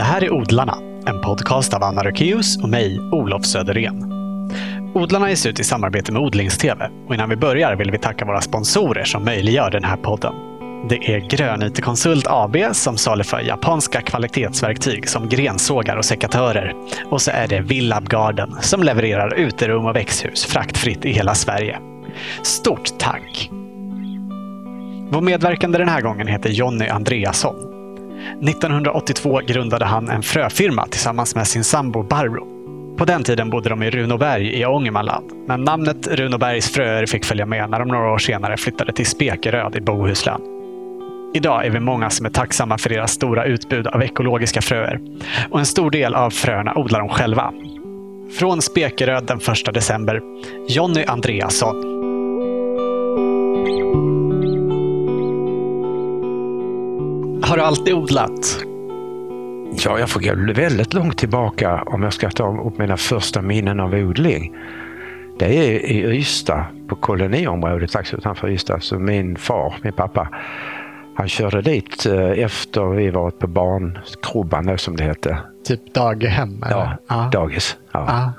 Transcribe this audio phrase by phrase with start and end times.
[0.00, 4.12] Det här är Odlarna, en podcast av Anna Rökeus och mig, Olof Söderén.
[4.94, 8.40] Odlarna ges ut i samarbete med Odlingstv och innan vi börjar vill vi tacka våra
[8.40, 10.32] sponsorer som möjliggör den här podden.
[10.88, 16.74] Det är Grönytekonsult AB som saluför japanska kvalitetsverktyg som grensågar och sekatörer.
[17.04, 21.78] Och så är det Villab Garden som levererar uterum och växthus fraktfritt i hela Sverige.
[22.42, 23.50] Stort tack!
[25.10, 27.69] Vår medverkande den här gången heter Jonny Andreasson.
[28.42, 32.46] 1982 grundade han en fröfirma tillsammans med sin sambo Barbro.
[32.96, 37.46] På den tiden bodde de i Runoberg i Ångermanland, men namnet Runobergs fröer fick följa
[37.46, 40.40] med när de några år senare flyttade till Spekeröd i Bohuslän.
[41.34, 45.00] Idag är vi många som är tacksamma för deras stora utbud av ekologiska fröer.
[45.50, 47.52] Och en stor del av fröerna odlar de själva.
[48.38, 50.20] Från Spekeröd den 1 december,
[50.68, 51.99] Jonny Andreasson.
[57.50, 58.64] Har du alltid odlat?
[59.84, 63.80] Ja, jag får gå väldigt långt tillbaka om jag ska ta upp mina första minnen
[63.80, 64.56] av odling.
[65.38, 68.80] Det är i Ystad, på koloniområdet strax utanför Ystad.
[68.80, 70.28] Så min far, min pappa,
[71.16, 75.38] han körde dit eh, efter vi varit på barnkrubban som det hette.
[75.64, 76.62] Typ daghem?
[76.62, 76.76] Eller?
[76.76, 77.30] Ja, ah.
[77.30, 77.76] dagis.
[77.92, 78.00] Ja.
[78.00, 78.32] Ah.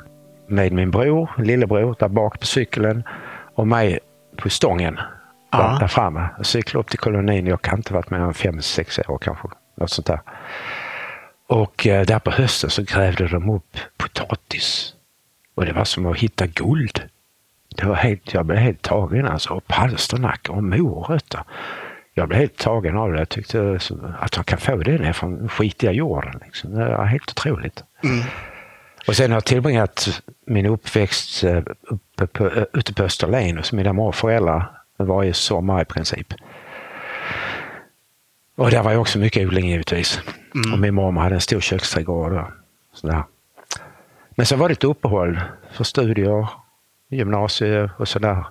[0.47, 3.03] Med min bror, lillebror, där bak på cykeln
[3.55, 3.99] och mig
[4.37, 4.97] på stången
[5.51, 5.79] ah.
[5.79, 6.29] där framme.
[6.37, 7.47] Jag cyklade upp till kolonin.
[7.47, 9.47] Jag kan inte varit mer än fem, sex år kanske.
[9.77, 10.19] Något sånt där.
[11.47, 14.93] Och eh, där på hösten så grävde de upp potatis.
[15.55, 17.01] Och det var som att hitta guld.
[17.75, 19.53] Det var helt, jag blev helt tagen alltså.
[19.53, 21.43] Och palsternackor och morötter
[22.13, 23.19] jag blev helt tagen av det.
[23.19, 23.79] Jag tyckte
[24.19, 26.33] att man kan få det ner från skitiga jorden.
[26.45, 26.75] Liksom.
[26.75, 27.83] Det var helt otroligt.
[28.03, 28.23] Mm.
[29.07, 33.73] Och sen har jag tillbringat min uppväxt eh, uppe på, eh, ute på Österlen hos
[33.73, 34.71] mina morföräldrar
[35.05, 36.33] varje sommar i princip.
[38.55, 40.21] Och där var ju också mycket odling givetvis.
[40.55, 40.73] Mm.
[40.73, 42.45] Och min mormor hade en stor köksträdgård.
[42.93, 43.23] Sådär.
[44.29, 45.41] Men sen var det ett uppehåll
[45.71, 46.47] för studier,
[47.09, 48.45] gymnasiet och sådär.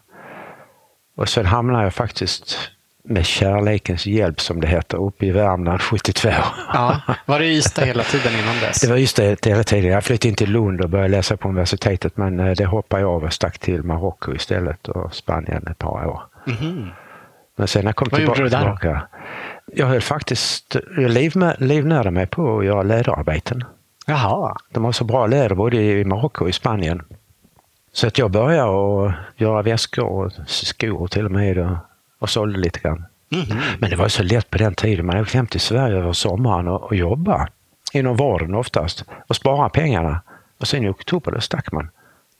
[1.16, 2.70] Och sen hamnade jag faktiskt
[3.04, 6.28] med kärlekens hjälp som det heter uppe i Värmland 72.
[6.72, 8.80] Ja, var det Ystad hela tiden innan dess?
[8.80, 9.90] Det var Ystad hela tiden.
[9.90, 13.10] Jag flyttade in till Lund och började läsa på universitetet men eh, det hoppade jag
[13.10, 16.22] av och stack till Marocko istället och Spanien ett par år.
[16.46, 16.88] Mm.
[17.56, 18.60] Men sen när jag kom Vad tillbaka, gjorde du där?
[18.60, 19.08] tillbaka
[19.74, 23.64] jag höll faktiskt, jag liv, livnärde mig på att göra läderarbeten.
[24.06, 24.56] Jaha.
[24.72, 27.02] De har så bra läder både i Marocko och i Spanien.
[27.92, 31.78] Så att jag började att göra väskor och skor till och med
[32.20, 33.04] och, sålde lite grann.
[33.32, 33.62] Mm -hmm.
[33.78, 35.06] Men det var så lätt på den tiden.
[35.06, 37.48] Man åkte hem till Sverige över sommaren och, och jobba
[37.92, 40.20] inom vården oftast och spara pengarna.
[40.60, 41.90] Och sen i oktober då stack man.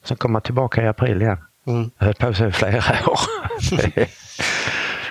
[0.03, 1.37] Sen kom man tillbaka i april igen.
[1.67, 1.91] Mm.
[1.97, 2.77] Jag höll på sig i flera
[3.07, 3.19] år.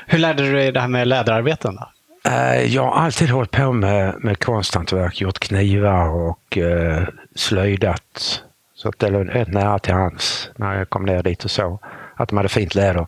[0.06, 1.76] Hur lärde du dig det här med läderarbeten?
[1.76, 1.90] Då?
[2.30, 7.02] Eh, jag har alltid hållit på med, med konsthantverk, gjort knivar och uh,
[7.34, 8.42] slöjdat.
[8.74, 11.78] Så att det låg nära till hands när jag kom ner dit och såg
[12.16, 13.06] att de hade fint läder.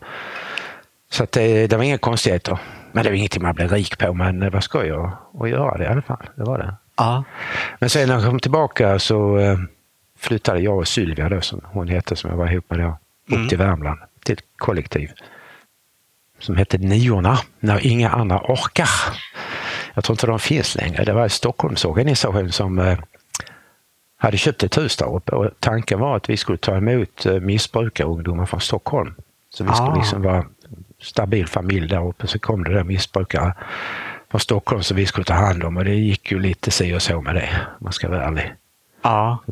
[1.13, 2.57] Så det, det var inga konstigheter.
[2.91, 5.77] Men det var ingenting man blev rik på, men det var skoj att, att göra
[5.77, 6.29] det i alla fall.
[6.35, 6.75] Det var det.
[6.97, 7.23] Ja.
[7.79, 9.59] Men sen när jag kom tillbaka så uh,
[10.19, 12.97] flyttade jag och Sylvia, då, som hon hette, som jag var ihop med då,
[13.27, 13.49] upp mm.
[13.49, 15.11] till Värmland, till ett kollektiv
[16.39, 18.89] som hette Niorna, när inga andra orkar.
[19.93, 21.03] Jag tror inte de finns längre.
[21.03, 22.99] Det var Stockholmsorganisation som eh,
[24.17, 27.33] hade köpt ett hus där uppe och tanken var att vi skulle ta emot eh,
[27.33, 29.15] missbrukarungdomar från Stockholm.
[29.49, 29.95] Så vi skulle ah.
[29.95, 30.52] liksom vara en
[31.03, 32.27] stabil familj där uppe.
[32.27, 33.53] Så kom det där missbrukare
[34.31, 37.01] från Stockholm som vi skulle ta hand om och det gick ju lite si och
[37.01, 37.49] så med det,
[37.79, 38.53] om man ska vara ärlig.
[39.01, 39.43] Ja.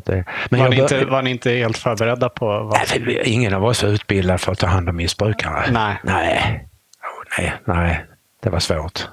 [0.50, 2.46] Men var, ni inte, var ni inte helt förberedda på?
[2.46, 2.78] Vad...
[3.00, 5.72] Nej, ingen av oss var utbildad för att ta hand om missbrukare.
[5.72, 5.96] Nej.
[6.02, 6.68] Nej.
[7.38, 8.04] Nej, nej,
[8.42, 9.08] det var svårt.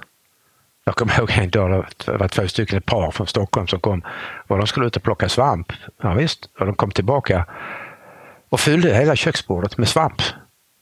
[0.83, 4.01] Jag kommer ihåg en dag, det var två stycken, ett par från Stockholm som kom
[4.47, 5.73] och de skulle ut och plocka svamp.
[6.01, 6.49] Ja, visst.
[6.59, 7.45] Och de kom tillbaka
[8.49, 10.21] och fyllde hela köksbordet med svamp.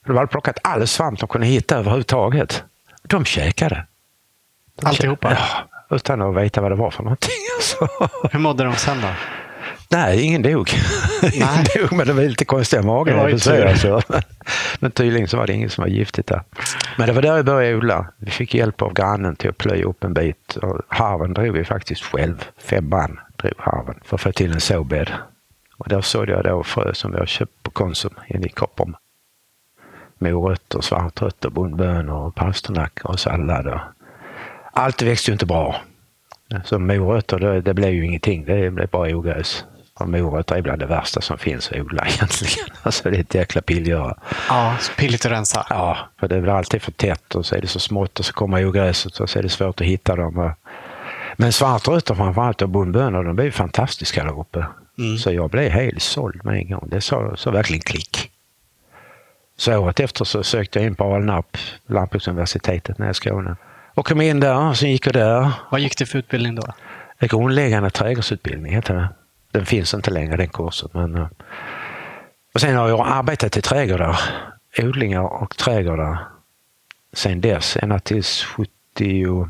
[0.08, 2.64] De hade plockat all svamp de kunde hitta överhuvudtaget.
[3.04, 3.86] De käkade.
[4.82, 5.32] De Alltihopa?
[5.32, 7.32] Ja, utan att veta vad det var för någonting.
[7.58, 7.88] Alltså.
[8.32, 9.08] Hur mådde de sen då?
[9.90, 10.70] Nej, ingen dog.
[11.34, 13.30] ingen dog, men det var lite konstiga magar.
[13.30, 14.02] Alltså.
[14.80, 16.42] Men tydligen så var det inget som var giftigt där.
[16.98, 18.08] Men det var där vi började odla.
[18.18, 20.56] Vi fick hjälp av grannen till att plöja upp en bit.
[20.56, 22.46] Och harven drog vi faktiskt själv.
[22.58, 25.12] Fem man drog harven för att få till en såbädd.
[25.78, 28.96] Och där sådde jag då frö som har köpt på Konsum inne i Koppom.
[30.18, 33.80] Morötter, svartrötter, bondbönor, palsternackor och sallad.
[34.72, 35.76] Allt växte ju inte bra.
[36.66, 38.46] Så morötter, det, det blev ju ingenting.
[38.46, 39.66] Det blev bara ogräs.
[39.94, 42.68] Och morötter är bland det värsta som finns att odla egentligen.
[42.84, 44.18] Alltså det är ett jäkla pillgöra.
[44.50, 45.66] Ja, så pilligt att rensa.
[45.70, 48.34] Ja, för det blir alltid för tätt och så är det så smått och så
[48.34, 50.54] kommer ogräset och så är det svårt att hitta dem.
[51.36, 54.66] Men svartrötter framförallt och bondbönor, de blir fantastiska där uppe.
[54.98, 55.18] Mm.
[55.18, 56.88] Så jag blev helt såld med en gång.
[56.92, 58.32] Det sa, sa verkligen klick.
[59.58, 63.56] Så året efter så sökte jag in på Alnarp, Lantbruksuniversitetet nere i Skåne.
[63.94, 65.52] Och kom in där, och sen gick jag där.
[65.72, 66.64] Vad gick det för utbildning då?
[67.18, 69.10] En grundläggande trädgårdsutbildning heter det.
[69.52, 70.90] Den finns inte längre den kursen.
[70.94, 71.28] Men, eh,
[72.54, 74.20] och sen har jag arbetat i trädgårdar,
[74.80, 76.18] odlingar och trädgårdar
[77.14, 79.48] sen dess, ända tills 70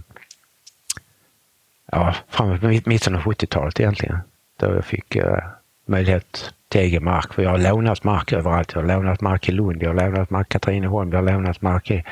[1.91, 4.19] ja, framåt mitten av 70-talet egentligen.
[4.59, 5.37] Då jag fick uh,
[5.87, 7.33] möjlighet till egen mark.
[7.33, 8.71] För jag har lånat mark överallt.
[8.73, 11.61] Jag har lånat mark i Lund, jag har lånat mark i Katrineholm, jag har lånat
[11.61, 12.03] mark i,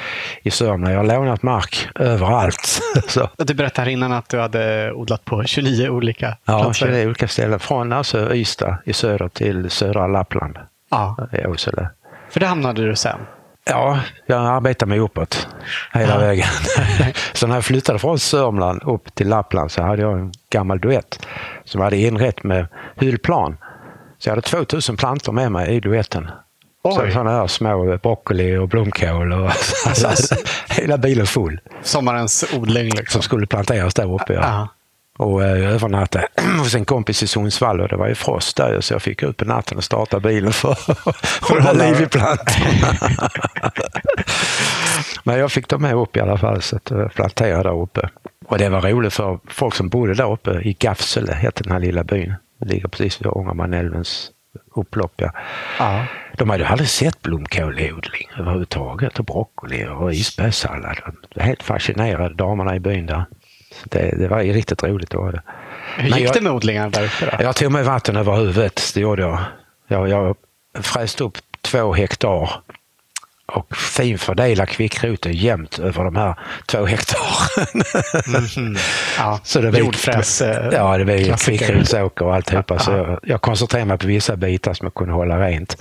[0.43, 0.93] i Sörmland.
[0.93, 2.81] Jag har lånat mark överallt.
[3.07, 3.29] så.
[3.37, 6.67] Du berättade innan att du hade odlat på 29 olika platser.
[6.67, 7.59] Ja, 29 olika ställen.
[7.59, 10.57] Från alltså Ystad i söder till södra Lappland.
[10.91, 11.29] Ja.
[11.31, 11.89] I Åsele.
[12.29, 13.19] För det hamnade du sen?
[13.69, 15.47] Ja, jag arbetar mig uppåt
[15.93, 16.19] hela ja.
[16.19, 16.47] vägen.
[17.33, 21.27] så när jag flyttade från Sörmland upp till Lappland så hade jag en gammal duett
[21.63, 23.57] som hade inrett med hyllplan.
[24.17, 26.31] Så jag hade 2000 plantor med mig i duetten.
[26.83, 29.51] Så, sådana här små broccoli och blomkål och
[29.85, 30.35] alltså,
[30.69, 31.59] hela bilen full.
[31.83, 33.05] Sommarens odling liksom.
[33.07, 34.33] Som skulle planteras där uppe.
[34.33, 34.67] Ja.
[35.17, 36.27] Och eh, övernattade
[36.59, 39.37] hos en kompis i Sundsvall och det var ju frost där så jag fick ut
[39.37, 40.71] på natten och starta bilen för,
[41.05, 42.87] att hålla liv i plantorna.
[45.23, 48.09] Men jag fick dem med upp i alla fall så att jag planterade där uppe.
[48.45, 51.79] Och det var roligt för folk som bodde där uppe i Gafsele, hette den här
[51.79, 52.33] lilla byn.
[52.59, 54.31] Det ligger precis vid Ångermanälvens
[54.75, 55.13] upplopp.
[55.15, 55.31] Ja.
[55.79, 56.05] Ja.
[56.37, 60.97] De hade aldrig sett blomkålodling överhuvudtaget och broccoli och isbergssallad.
[61.35, 63.25] Helt fascinerade, damerna i byn där.
[63.83, 65.41] Det, det var riktigt roligt det.
[65.97, 67.37] Hur gick jag, det med odlingarna där uppe?
[67.37, 67.43] Då?
[67.43, 69.39] Jag tog mig vatten över huvudet, det gjorde jag.
[69.87, 70.35] Jag, jag
[70.83, 72.49] fräste upp två hektar
[73.45, 76.35] och finfördela kvickroten jämnt över de här
[76.65, 77.83] två hektaren.
[78.57, 78.75] Mm.
[79.17, 80.41] Ja, så det jordfräs.
[80.71, 82.73] Ja, det blev kvickrotsåker och alltihopa.
[82.73, 82.79] Ja.
[82.79, 85.77] Så jag, jag koncentrerade mig på vissa bitar som jag kunde hålla rent.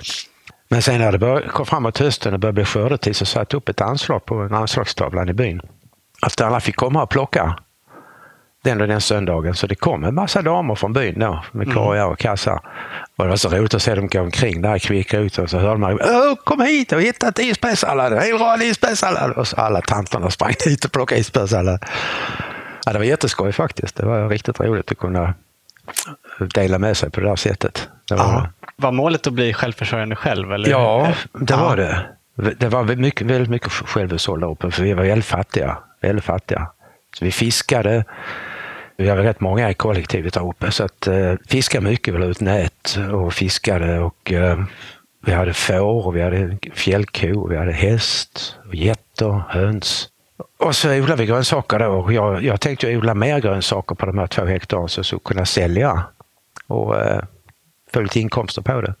[0.67, 3.57] Men sen när det började, kom framåt hösten och började bli skördetid så satte jag
[3.59, 5.61] upp ett anslag på en anslagstavlan i byn.
[6.21, 7.55] Att alla fick komma och plocka
[8.65, 9.55] den och den söndagen.
[9.55, 11.75] Så det kom en massa damer från byn då med mm.
[11.75, 12.59] korgar och kassar.
[13.15, 15.57] Och det var så roligt att se dem gå omkring där i kvickroten och så
[15.59, 15.99] hörde man
[16.43, 19.31] kom hit och hitta ett isbergssallad, en hel rad isbergssallad.
[19.31, 21.85] Och så alla tanterna sprang dit och plockade isbergssallad.
[22.85, 23.95] Ja, det var jätteskoj faktiskt.
[23.95, 25.33] Det var riktigt roligt att kunna
[26.53, 27.89] dela med sig på det där sättet.
[28.09, 30.53] Det var, var målet att bli självförsörjande själv?
[30.53, 30.69] Eller?
[30.69, 32.05] Ja, det var det.
[32.57, 35.77] Det var mycket, väldigt mycket självhushåll där uppe för vi var väldigt fattiga.
[36.01, 36.67] Väldigt fattiga.
[37.19, 38.05] Så vi fiskade
[38.97, 42.25] vi har rätt många i kollektivet där uppe så att eh, fiskade mycket, vi la
[42.25, 44.59] ut nät och fiskade och eh,
[45.25, 50.09] vi hade får och vi hade fjällko, vi hade häst, och getter, höns.
[50.59, 52.11] Och så odlade vi grönsaker då.
[52.11, 55.45] Jag, jag tänkte odla mer grönsaker på de här två hektaren så jag skulle kunna
[55.45, 56.03] sälja
[56.67, 57.23] och eh,
[57.93, 58.93] få lite inkomster på det.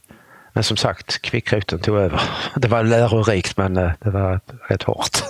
[0.53, 2.21] Men som sagt, kvickroten tog över.
[2.55, 5.29] Det var lärorikt men eh, det var rätt hårt.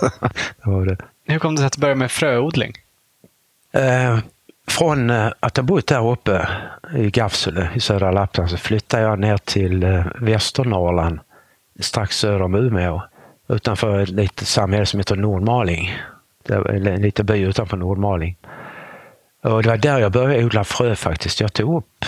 [0.64, 0.96] det var det.
[1.24, 2.72] Hur kom det sig att du började med fröodling?
[4.68, 6.48] Från eh, att ha bott där uppe
[6.94, 11.20] i Gafsele i södra Lappland så flyttade jag ner till eh, Västernorrland
[11.80, 13.02] strax söder om Umeå
[13.48, 15.98] utanför ett litet samhälle som heter Nordmaling.
[16.42, 18.36] Det var en liten by utanför Nordmaling.
[19.42, 21.40] Och det var där jag började odla frö faktiskt.
[21.40, 22.04] Jag tog upp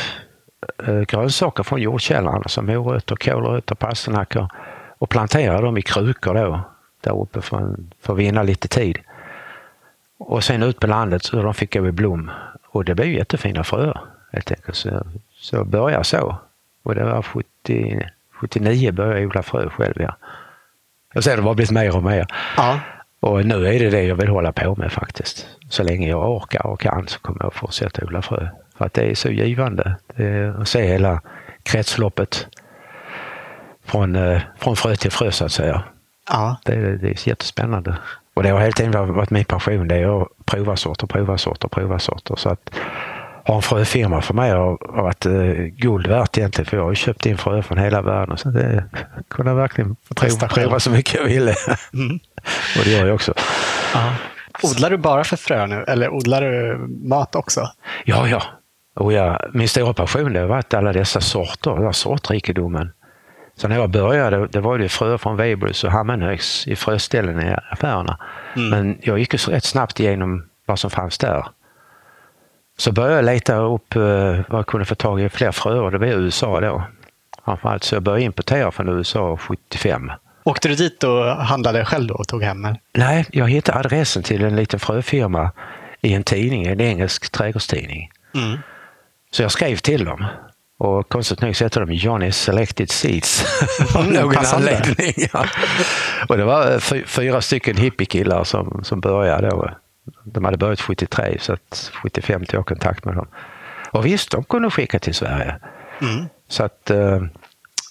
[0.87, 4.49] eh, grönsaker från jordkällaren som morötter, kålrötter, palsternackor
[4.99, 6.61] och planterade dem i krukor då
[7.01, 8.99] där uppe för, för att vinna lite tid.
[10.19, 12.31] Och sen ut på landet så de fick gå i blom.
[12.71, 14.01] Och det blev jättefina fröer
[14.33, 14.77] helt enkelt.
[14.77, 15.07] Så,
[15.37, 16.39] så jag började så.
[16.83, 18.09] Och det var 70,
[18.41, 19.95] 79 började jag odla frö själv.
[19.99, 20.17] Ja.
[21.15, 22.27] Och sen har det bara blivit mer och mer.
[22.57, 22.81] Ja.
[23.21, 25.47] Och nu är det det jag vill hålla på med faktiskt.
[25.69, 28.49] Så länge jag orkar och kan så kommer jag fortsätta odla frö.
[28.77, 31.23] För att det är så givande är att se hela
[31.63, 32.47] kretsloppet
[33.85, 35.83] från, eh, från frö till frö så att säga.
[36.31, 36.57] Ja.
[36.65, 37.99] Det, det är jättespännande.
[38.39, 41.69] Och det har hela tiden varit min passion, det är att prova sorter, prova sorter,
[41.69, 42.37] prova sorter.
[42.37, 42.71] Så att
[43.45, 45.33] ha en fröfirma för mig har varit eh,
[45.65, 48.37] guld värt egentligen, för jag har köpt in frö från hela världen.
[48.39, 48.85] Så det
[49.29, 51.55] kunde verkligen prova, prova så mycket jag ville.
[51.95, 52.19] Mm.
[52.79, 53.35] och det gör jag också.
[53.95, 54.13] Aha.
[54.63, 56.79] Odlar du bara för frö nu, eller odlar du
[57.09, 57.71] mat också?
[58.05, 58.43] Ja, ja.
[58.95, 62.93] Och ja min stora passion har varit alla dessa sorter, den sortrikedomen.
[63.59, 67.57] Så när jag började, det var det fröer från Weibulls och Hammenhögs i fröställen i
[67.71, 68.19] affärerna.
[68.57, 68.71] Mm.
[68.71, 71.47] Men jag gick ju rätt snabbt igenom vad som fanns där.
[72.77, 74.03] Så började jag leta upp uh,
[74.49, 75.91] vad jag kunde få tag i fler fröer.
[75.91, 76.83] Det blev USA då.
[77.45, 80.13] Framförallt så jag började importera från USA 75.
[80.45, 82.67] Åkte du dit och handlade själv då och tog hem?
[82.93, 85.51] Nej, jag hittade adressen till en liten fröfirma
[86.01, 88.11] i en tidning, en engelsk trädgårdstidning.
[88.35, 88.59] Mm.
[89.31, 90.25] Så jag skrev till dem.
[90.79, 93.45] Och konstigt nog så heter de Johnny Selected Seeds.
[93.97, 95.15] Av någon anledning.
[96.29, 99.71] Och det var eh, fy- fyra stycken hippiekillar som, som började då.
[100.25, 103.27] De hade börjat 73 så att 75 tog jag kontakt med dem.
[103.91, 105.57] Och visst, de kunde skicka till Sverige.
[106.01, 106.27] Mm.
[106.49, 107.21] Så att eh,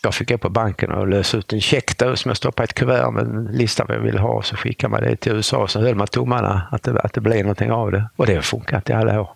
[0.03, 2.67] jag fick gå på banken och lösa ut en check då som jag stoppade i
[2.67, 4.41] ett kuvert med en lista vad jag ville ha.
[4.41, 5.67] Så skickade man det till USA.
[5.67, 8.09] Så höll man tummarna att det, att det blev någonting av det.
[8.15, 9.29] Och det har funkat i alla år.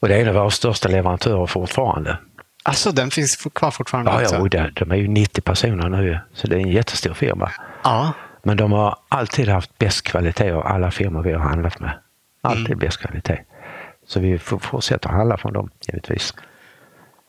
[0.00, 2.18] Och det är en av våra största leverantörer fortfarande.
[2.68, 6.46] Alltså, den finns kvar fortfarande Ja, ja det, de är ju 90 personer nu så
[6.46, 7.50] det är en jättestor firma.
[7.84, 8.12] Ja.
[8.42, 11.98] Men de har alltid haft bäst kvalitet av alla firmor vi har handlat med.
[12.42, 12.78] Alltid Mm.
[12.78, 13.38] bäst kvalitet.
[14.06, 16.34] Så vi får fortsätta handla från dem givetvis.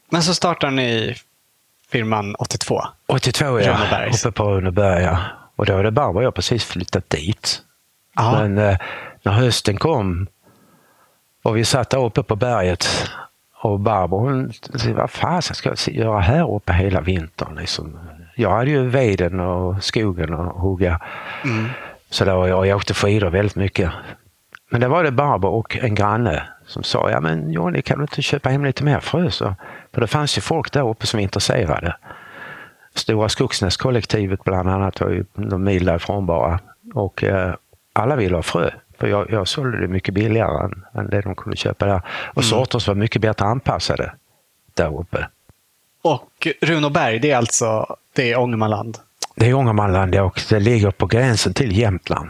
[0.10, 1.16] Men så startar ni
[1.92, 2.82] firman 82.
[3.08, 3.78] 82 ja,
[4.14, 5.20] uppe på Runeberg ja.
[5.56, 7.62] Och då hade Barbro och jag precis flyttat dit.
[8.16, 8.32] Ja.
[8.32, 8.78] Men eh,
[9.24, 10.28] när hösten kom
[11.44, 13.10] och vi satt där uppe på berget
[13.62, 17.56] och Barbro hon sa, vad fasen ska jag göra här uppe hela vintern?
[17.56, 18.00] Liksom.
[18.36, 21.00] Jag hade ju veden och skogen att hugga.
[21.44, 21.70] Mm.
[22.10, 23.92] Så då, och jag åkte skidor väldigt mycket.
[24.70, 28.04] Men det var det Barbro och en granne som sa, ja men Johnny kan du
[28.04, 29.32] inte köpa hem lite mer frö?
[29.32, 29.56] Så,
[29.94, 31.96] för det fanns ju folk där uppe som var intresserade.
[32.96, 36.60] Stora Skogsnäskollektivet bland annat var ju någon mil därifrån bara.
[36.94, 37.54] Och eh,
[37.94, 38.70] alla ville ha frö.
[39.00, 42.02] För jag, jag sålde det mycket billigare än, än det de kunde köpa där.
[42.34, 44.14] Och sorter som var mycket bättre anpassade
[44.74, 45.28] där uppe.
[46.02, 48.98] Och Runoberg, det är alltså det är Ångermanland?
[49.36, 52.30] Det är Ångermanland och det ligger på gränsen till Jämtland.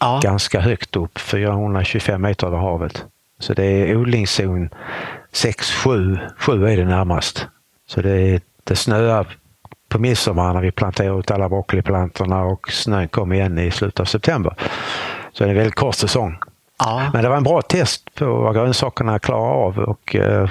[0.00, 0.20] Ja.
[0.22, 3.04] ganska högt upp, 425 meter över havet.
[3.38, 4.70] Så det är odlingszon
[5.32, 7.46] 6, 7, 7 är det närmast.
[7.86, 9.26] Så det, det snöar
[9.88, 14.04] på midsommar när vi planterar ut alla broccoliplantorna och snön kommer igen i slutet av
[14.04, 14.54] september.
[15.32, 16.38] Så det är en väldigt kort säsong.
[16.78, 17.10] ja.
[17.12, 20.50] Men det var en bra test på vad grönsakerna klarar av och eh,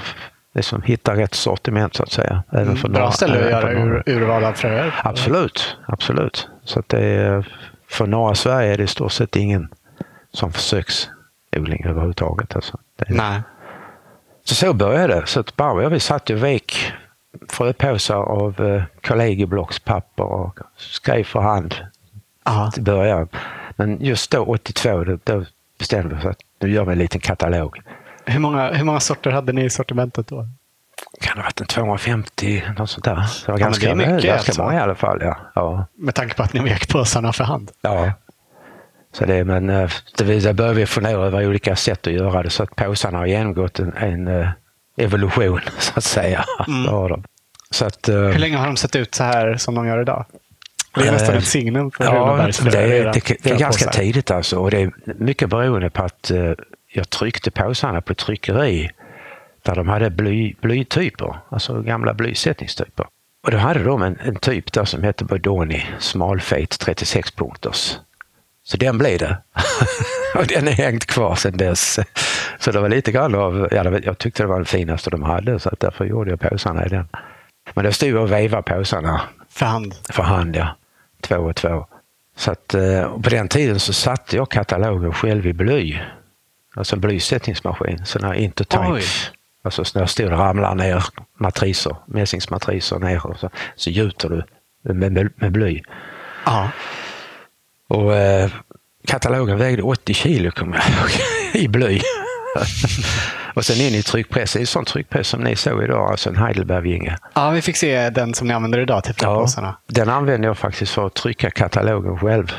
[0.53, 2.43] liksom hitta rätt sortiment så att säga.
[2.51, 4.95] Även för Mm, Bra norra- ställe att göra för ur, urval av fröer.
[5.03, 6.47] Absolut, absolut.
[6.63, 7.47] Så det är,
[7.89, 9.69] för norra Sverige är det i stort sett ingen
[10.33, 12.55] som försöksodling överhuvudtaget.
[12.55, 12.77] Alltså.
[12.97, 13.41] Är, Nej.
[14.43, 15.27] så så började det.
[15.27, 16.91] Så att Barbro och vi satt och vek
[17.49, 21.75] fröpåsar av eh, kollegieblockspapper och skrev för hand
[22.45, 22.71] Ja.
[22.77, 23.27] i början.
[23.81, 25.45] Men just då, 82, då, då
[25.79, 27.81] bestämde vi oss att nu gör vi en liten katalog.
[28.25, 30.47] Hur, många, hur många sorter hade ni i sortimentet då?
[31.21, 33.15] Kan det ha varit en 250, något sånt där.
[33.15, 34.63] Det var Ja, ganska, det mycket, ganska alltså.
[34.63, 35.19] många i alla fall.
[35.21, 35.37] Ja.
[35.55, 35.85] Ja.
[35.97, 37.71] Med tanke på att ni vek påsarna för hand.
[37.81, 38.13] Ja.
[39.13, 42.63] Så det, men eh, det, börjar vi fundera över olika sätt att göra det så
[42.63, 44.49] att påsarna har genomgått en, en eh,
[44.97, 46.45] evolution så att säga.
[46.67, 47.23] Mm.
[47.71, 50.25] Så att, eh, Hur länge har de sett ut så här som de gör idag?
[50.93, 54.31] Det är nästan Eh, ett signum för Ja, det är, det, det är ganska tidigt
[54.31, 56.51] alltså och det är mycket beroende på att eh,
[56.93, 58.89] jag tryckte påsarna på tryckeri
[59.63, 63.05] där de hade bly, blytyper, alltså gamla blysättningstyper.
[63.43, 67.97] Och då hade de en, en typ där som hette Bodoni, smalfet 36 punkters.
[68.63, 69.37] Så den blev det.
[70.35, 71.99] och den är hängt kvar sedan dess.
[72.59, 75.59] Så det var lite grann av, ja, jag tyckte det var den finaste de hade
[75.59, 77.07] så att därför gjorde jag påsarna i den.
[77.73, 79.95] Men då stod jag och vevade påsarna För hand.
[80.09, 80.75] för hand, ja.
[81.21, 81.85] Två och två.
[82.35, 85.99] Så att, eh, och på den tiden så satte jag katalogen själv i bly.
[86.75, 89.01] Alltså en blysättningsmaskin, sån här intertype.
[89.63, 91.03] Alltså så när stod det ramlar ner
[91.37, 94.43] matriser, mässingsmatriser ner och så, så gjuter du
[94.93, 95.81] med, med, med bly.
[96.45, 96.69] Ja.
[97.87, 98.51] Och eh,
[99.07, 100.77] katalogen vägde 80 kilo kommer
[101.53, 102.01] jag i bly.
[103.53, 106.29] och sen in i tryckpress, det är en sån tryckpress som ni såg idag, alltså
[106.29, 107.17] en Heidelberg-vinge.
[107.33, 109.77] ja, vi fick se den som ni använder idag till fröpåsarna.
[109.87, 112.51] den använde jag faktiskt för att trycka katalogen själv.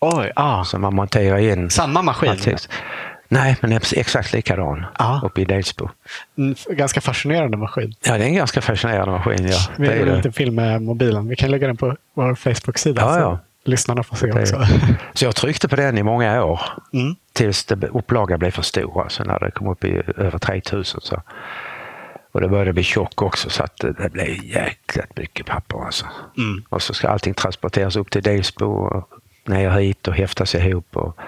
[0.00, 0.64] Oj, ja.
[0.66, 2.30] Så man monterar in Samma maskin?
[2.30, 2.58] alltid.
[3.28, 5.20] Nej, men exakt likadan Ja.
[5.24, 5.88] uppe i Delsbo.
[6.52, 7.94] F- ganska fascinerande maskin.
[8.06, 9.46] Ja, det är en ganska fascinerande maskin.
[9.48, 9.58] Ja.
[9.76, 11.28] Vi liten film med mobilen.
[11.28, 13.02] Vi kan lägga den på vår Facebook-sida.
[13.02, 13.38] Ja, ja.
[13.64, 14.66] Lyssnarna får se Det också.
[15.14, 16.60] Så jag tryckte på den i många år.
[16.92, 17.14] Mm.
[17.32, 19.02] Tills upplagan blev för stor.
[19.02, 21.00] Alltså när det kom upp i över 3000.
[21.00, 21.22] Så.
[22.32, 25.84] Och det började bli tjock också så att det, blev jäkligt mycket papper.
[25.84, 26.06] Alltså.
[26.38, 26.64] Mm.
[26.68, 29.08] Och så ska allting transporteras upp till Delsbo och
[29.44, 30.96] ner hit och häftas ihop.
[30.96, 31.18] Och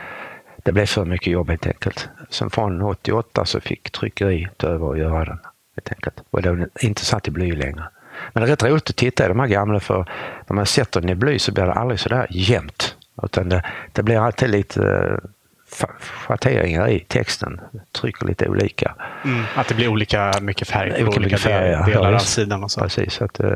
[0.64, 2.09] det blev för mycket jobb helt enkelt.
[2.31, 5.38] Sen från 88 så fick tryckeri ta över och göra den.
[5.76, 6.23] Helt enkelt.
[6.31, 7.85] Och det var inte satt i bly längre.
[8.33, 10.07] Men det är rätt roligt att titta i de här gamla för
[10.47, 12.97] när man sätter den i bly så blir det aldrig så där jämnt.
[13.23, 17.61] Utan det, det blir alltid lite eh, schatteringar i texten.
[17.93, 18.95] Trycker lite olika.
[19.25, 19.45] Mm.
[19.55, 21.79] Att det blir olika mycket färg på Olika olika, mycket färg, ja.
[21.79, 22.81] del, delar Ja, av sidan och så.
[22.81, 23.49] Precis, så att, eh,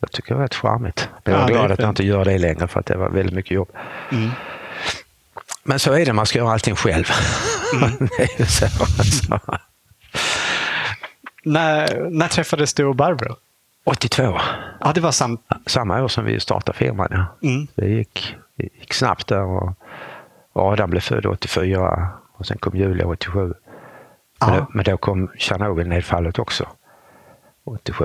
[0.00, 1.08] jag tycker det var rätt charmigt.
[1.24, 2.96] Men Ja, jag är är glad att jag inte gör det längre för att det
[2.96, 3.68] var väldigt mycket jobb.
[4.12, 4.30] Mm.
[5.64, 7.04] Men så är det, man ska göra allting själv.
[7.74, 8.08] Mm.
[8.46, 8.66] så,
[9.04, 9.40] så.
[11.44, 13.36] När, när träffades du och Barbro?
[13.84, 14.38] 82.
[14.80, 17.08] Ja, det var sam samma år som vi startade firman.
[17.10, 17.48] Ja.
[17.48, 17.66] Mm.
[17.74, 19.72] Det, gick, det gick snabbt där och
[20.52, 23.54] Adam blev född 84 och sen kom Julia 87.
[24.40, 26.68] Men då, men då kom Tjernobylnedfallet också,
[27.64, 28.04] 87.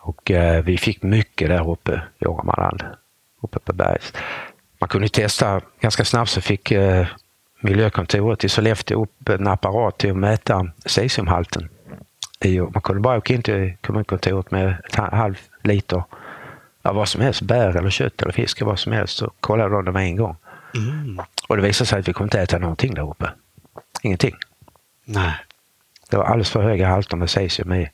[0.00, 2.84] Och eh, vi fick mycket där uppe i Ångermanland,
[3.42, 4.16] uppe på berget.
[4.78, 7.06] Man kunde testa, ganska snabbt så fick eh,
[7.60, 11.68] miljökontoret i Sollefteå upp en apparat till att mäta cesiumhalten.
[12.44, 16.02] Man kunde bara åka in till kommunkontoret med ett halv liter
[16.82, 19.84] av vad som helst, bär eller kött eller fisk vad som helst, så kollade de
[19.84, 20.36] det med en gång.
[20.74, 21.20] Mm.
[21.48, 23.30] Och det visade sig att vi kunde inte äta någonting där uppe.
[24.02, 24.34] Ingenting.
[25.04, 25.34] Nej.
[26.10, 27.90] Det var alldeles för höga halter med cesium i.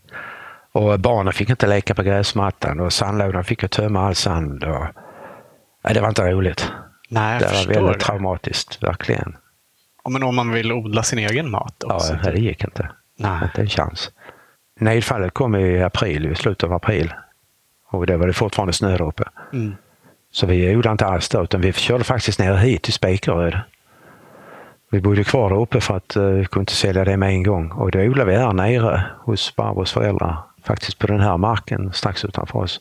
[0.73, 4.65] Och barnen fick inte leka på gräsmattan och sandlådan fick jag tömma all sand.
[4.65, 4.87] Och...
[5.85, 6.73] Nej, det var inte roligt.
[7.09, 8.05] Nej, det var väldigt det.
[8.05, 9.37] traumatiskt, verkligen.
[10.09, 12.19] men om man vill odla sin egen mat också?
[12.25, 12.91] Ja, det gick inte.
[13.17, 13.43] Nej.
[13.43, 14.11] Inte en chans.
[14.81, 17.15] Nedfallet kom i april, i slutet av april.
[17.87, 19.25] Och då var det fortfarande snö där uppe.
[19.53, 19.75] Mm.
[20.33, 23.61] Så vi odlade inte alls då, utan vi körde faktiskt ner hit till Spekeröd.
[24.91, 27.71] Vi bodde kvar där uppe för att uh, kunde inte sälja det med en gång.
[27.71, 30.37] Och då odlade vi här nere hos Barbros föräldrar.
[30.65, 32.81] Faktiskt på den här marken strax utanför oss.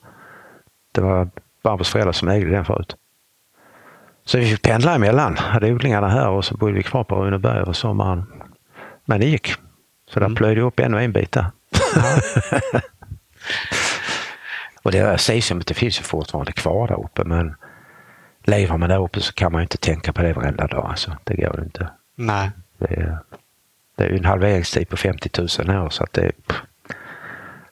[0.92, 1.30] Det var
[1.64, 2.96] Barbros föräldrar som ägde den förut.
[4.26, 5.38] Så vi fick pendla emellan.
[5.38, 8.24] Hade odlingarna här och så bodde vi kvar på Runeberg över sommaren.
[9.06, 9.54] Men det gick.
[10.10, 10.36] Så där mm.
[10.36, 11.46] plöjde upp ännu en bit där.
[14.84, 17.56] och det cesiumet det finns ju fortfarande kvar där uppe men
[18.44, 20.86] lever man där uppe så kan man inte tänka på det varenda dag.
[20.90, 21.18] Alltså.
[21.24, 21.90] Det går inte.
[22.16, 22.52] Nej.
[22.78, 23.18] Det är,
[23.96, 25.30] det är en halveringstid på 50
[25.68, 26.32] 000 år så att det,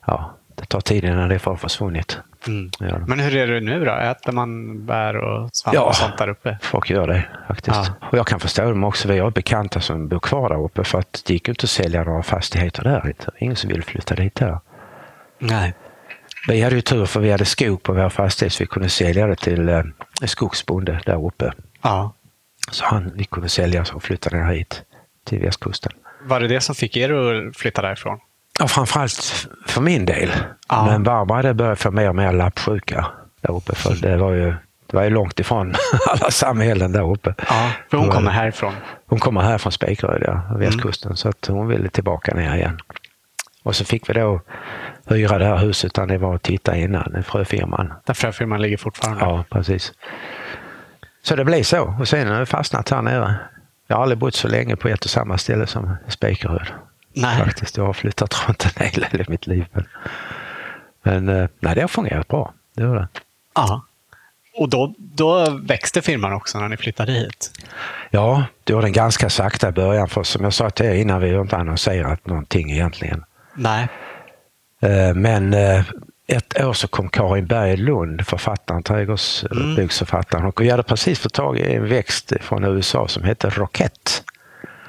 [0.06, 2.18] ja, det tar tid innan det får försvunnit.
[2.46, 2.70] Mm.
[3.06, 3.92] Men hur är det nu då?
[3.92, 6.58] Äter man bär och svamp ja, och sånt där uppe?
[6.62, 7.76] folk gör det faktiskt.
[8.00, 8.08] Ja.
[8.08, 9.08] Och jag kan förstå dem också.
[9.08, 12.04] Vi har bekanta som bor kvar där uppe för att det gick inte att sälja
[12.04, 13.08] några fastigheter där.
[13.08, 13.30] Inte.
[13.38, 14.58] Ingen som vill flytta dit där.
[15.38, 15.74] Nej.
[16.48, 19.26] Vi hade ju tur för vi hade skog på vår fastighet så vi kunde sälja
[19.26, 19.82] det till eh,
[20.22, 21.52] en skogsbonde där uppe.
[21.82, 22.14] Ja.
[22.70, 24.82] Så han, vi kunde sälja och flytta ner hit
[25.26, 25.92] till västkusten.
[26.24, 28.18] Var det det som fick er att flytta därifrån?
[28.58, 30.30] Ja, framförallt för min del.
[30.68, 30.86] Ja.
[30.86, 33.06] Men Barbara hade börjat få mer och mer lappsjuka
[33.40, 33.74] där uppe.
[33.74, 34.54] För det var ju,
[34.86, 35.74] det var ju långt ifrån
[36.10, 37.34] alla samhällen där uppe.
[37.48, 38.72] Ja, för hon kommer härifrån?
[39.06, 39.72] Hon kommer här från
[40.26, 41.08] ja, västkusten.
[41.08, 41.16] Mm.
[41.16, 42.80] Så att hon ville tillbaka ner igen.
[43.62, 44.40] Och så fick vi då
[45.06, 47.92] hyra det här huset utan det var att titta innan, fröfirman.
[48.04, 49.24] Där fröfirman ligger fortfarande?
[49.24, 49.92] Ja, precis.
[51.22, 51.96] Så det blev så.
[52.00, 53.36] Och sen har jag fastnat här nere.
[53.86, 56.68] Jag har aldrig bott så länge på ett och samma ställe som Spekeröd.
[57.12, 57.38] Nej.
[57.38, 57.76] Faktiskt.
[57.76, 59.66] Jag har flyttat runt en hel del i mitt liv.
[59.72, 59.86] Men,
[61.02, 62.52] men eh, nej, det har fungerat bra.
[62.74, 63.08] Det var det.
[63.54, 63.84] Ja.
[64.54, 67.50] Och då, då växte firman också när ni flyttade hit?
[68.10, 70.08] Ja, det var den ganska sakta i början.
[70.08, 73.24] För som jag sa till er innan, vi har inte annonserat någonting egentligen.
[73.54, 73.88] Nej.
[74.80, 75.84] Eh, men eh,
[76.26, 80.44] ett år så kom Karin Berglund, författaren, trädgårdsboksförfattaren.
[80.44, 84.10] Och vi hade precis fått tag i en växt från USA som heter Roquette.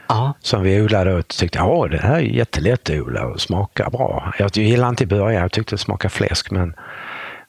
[0.07, 0.33] Aha.
[0.39, 4.33] Som vi odlade och tyckte att det här är jättelätt att odla och smakar bra.
[4.39, 6.75] Jag gillade inte i början, jag tyckte det smakade fläsk men,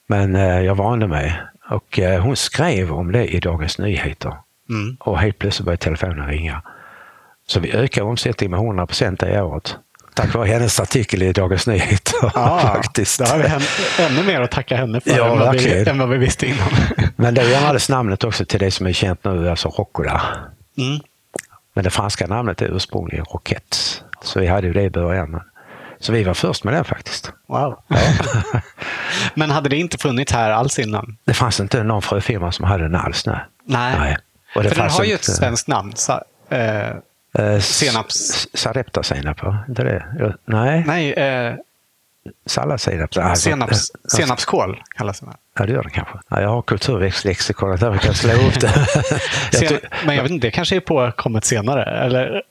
[0.07, 1.41] men eh, jag vande mig.
[1.71, 4.33] Och hon skrev om det i Dagens Nyheter.
[4.71, 4.97] Mm.
[5.01, 6.63] Och helt plötsligt började telefonen ringa.
[7.47, 9.77] Så vi ökade omsättningen med 100 procent det året.
[10.15, 12.31] Tack vare hennes artikel i Dagens Nyheter.
[12.35, 13.19] Ja, faktiskt.
[13.19, 13.45] Då har vi
[14.05, 16.69] ännu mer att tacka henne för ja, än, vad vi, än vad vi visste innan.
[17.17, 20.23] Men det ändrades namnet också till det som är känt nu, alltså Roccola.
[20.79, 21.01] Mm.
[21.75, 23.77] Men det franska namnet är ursprungligen Roquette.
[24.23, 25.41] Så vi hade ju det i början.
[26.01, 27.33] Så vi var först med det faktiskt.
[27.49, 27.79] Wow.
[27.89, 27.99] Ja.
[29.35, 31.17] Men hade det inte funnits här alls innan?
[31.25, 33.27] Det fanns inte någon fröfirma som hade den alls.
[33.27, 33.41] Nej.
[33.65, 33.99] nej.
[33.99, 34.17] nej.
[34.57, 35.93] Och det För den har ju ett svenskt namn.
[35.97, 36.91] Så, eh,
[37.39, 38.49] Eh, Senaps...
[38.55, 40.35] Sarepta senap, inte det?
[40.45, 40.85] Nej.
[40.87, 41.55] Nej eh...
[42.47, 43.15] Salladssenap.
[43.37, 45.27] Senaps, alltså, senapskål kallas det.
[45.59, 46.19] Ja, det gör det kanske.
[46.29, 48.69] Ja, jag har kulturväxtlexikonet där vi kan slå upp det.
[49.53, 51.85] Sen, men jag vet inte, det kanske är påkommet senare?
[51.85, 52.43] Eller,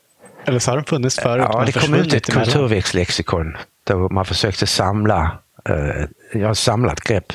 [0.44, 1.46] eller så har den funnits förut?
[1.52, 7.32] Ja, det kom ut ett kulturväxtlexikon då man försökte samla eh, jag har samlat grepp.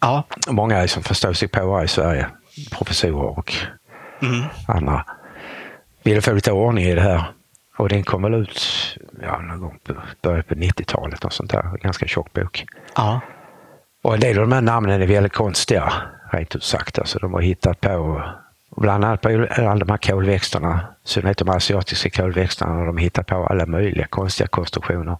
[0.00, 0.22] Ja.
[0.48, 2.26] Många som förstår sig på i Sverige,
[2.70, 3.54] professorer och
[4.22, 4.44] mm.
[4.68, 5.04] andra
[6.02, 7.24] ville få lite ordning i det här.
[7.76, 8.60] Och den kom väl ut
[9.22, 11.78] ja, någon gång på början på 90-talet och sånt där.
[11.82, 12.64] Ganska tjock bok.
[12.96, 13.20] Ja.
[14.02, 15.92] Och en del av de här namnen är väldigt konstiga,
[16.32, 16.98] rent ut sagt.
[16.98, 18.22] Alltså, de har hittat på,
[18.76, 23.26] bland annat på alla de här kolväxterna, i synnerhet de asiatiska kolväxterna, har de hittat
[23.26, 25.16] på alla möjliga konstiga konstruktioner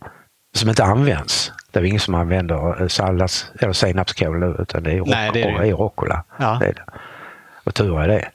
[0.54, 1.52] som inte används.
[1.70, 5.42] Det är ingen som använder eh, sallads eller senapskål utan det är, rock, Nej, det
[5.42, 5.68] är, det.
[5.68, 6.24] är rockola.
[6.36, 6.56] Ja.
[6.60, 6.84] Det är det.
[7.64, 8.28] Och tur är det.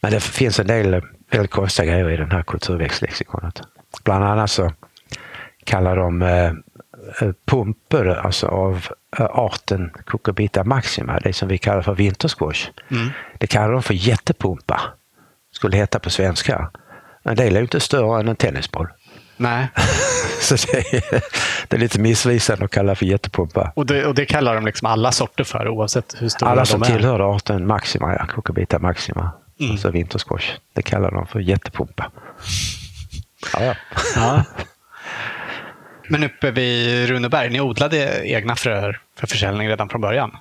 [0.00, 3.62] Men det finns en del väldigt konstiga grejer i den här kulturväxtlexikonet.
[4.04, 4.72] Bland annat så
[5.64, 6.46] kallar de eh,
[7.20, 8.86] eh pumper alltså av
[9.18, 12.70] eh, arten Cucurbita maxima, det som vi kallar för vintersquash.
[12.90, 13.10] Mm.
[13.38, 14.80] Det kallar de för jättepumpa,
[15.52, 16.70] skulle heta på svenska.
[17.22, 18.88] En del är inte större än en tennisboll.
[19.36, 19.68] Nej.
[20.40, 21.22] så det är,
[21.68, 23.72] det är, lite missvisande att kalla för jättepumpa.
[23.76, 26.70] Och det, och det kallar de liksom alla sorter för oavsett hur stora alla de
[26.70, 26.74] är?
[26.74, 29.32] Alla som tillhör arten maxima, ja, Cucurbita maxima.
[29.60, 29.72] Mm.
[29.72, 30.50] Alltså vintersquash.
[30.72, 32.10] Det kallar de för jättepumpa.
[33.52, 33.74] Ja, ja.
[34.16, 34.44] ja.
[36.10, 40.36] Men uppe vid Runeberg, ni odlade egna fröer för försäljning redan från början?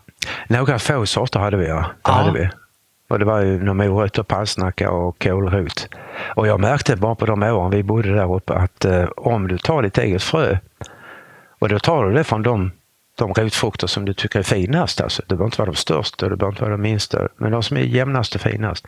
[0.47, 1.75] Några få sorter hade vi, ja.
[1.75, 2.11] Det ja.
[2.11, 2.49] hade vi.
[3.09, 5.89] Och det var ju morötter, palsnacka och kålrot.
[6.35, 9.57] Och jag märkte bara på de åren vi bodde där uppe att eh, om du
[9.57, 10.57] tar ditt eget frö
[11.59, 12.71] och då tar du det från de,
[13.17, 15.01] de rotfrukter som du tycker är finast.
[15.01, 15.21] Alltså.
[15.27, 17.77] Det behöver inte vara de största, det behöver inte vara de minsta, men de som
[17.77, 18.87] är jämnast och finast.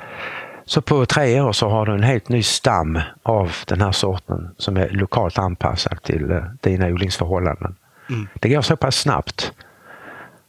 [0.66, 4.50] Så på tre år så har du en helt ny stam av den här sorten
[4.58, 7.76] som är lokalt anpassad till uh, dina odlingsförhållanden.
[8.10, 8.28] Mm.
[8.34, 9.54] Det går så pass snabbt.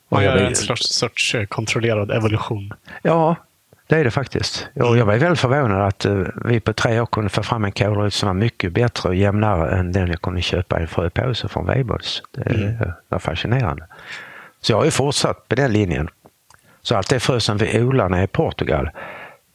[0.08, 2.72] Man gör en sorts, sorts eh, kontrollerad evolution.
[3.02, 3.36] Ja,
[3.90, 4.68] det är det faktiskt.
[4.74, 7.72] Och jag var väldigt förvånad att uh, vi på tre år kunde få fram en
[7.72, 11.48] kålrot som var mycket bättre och jämnare än den jag kunde köpa i en fröpåse
[11.48, 12.22] från Weibull's.
[12.30, 12.92] Det mm.
[13.08, 13.86] var fascinerande.
[14.60, 16.08] Så jag har ju fortsatt på den linjen.
[16.82, 18.90] Så allt det frö som vi odlar nere i Portugal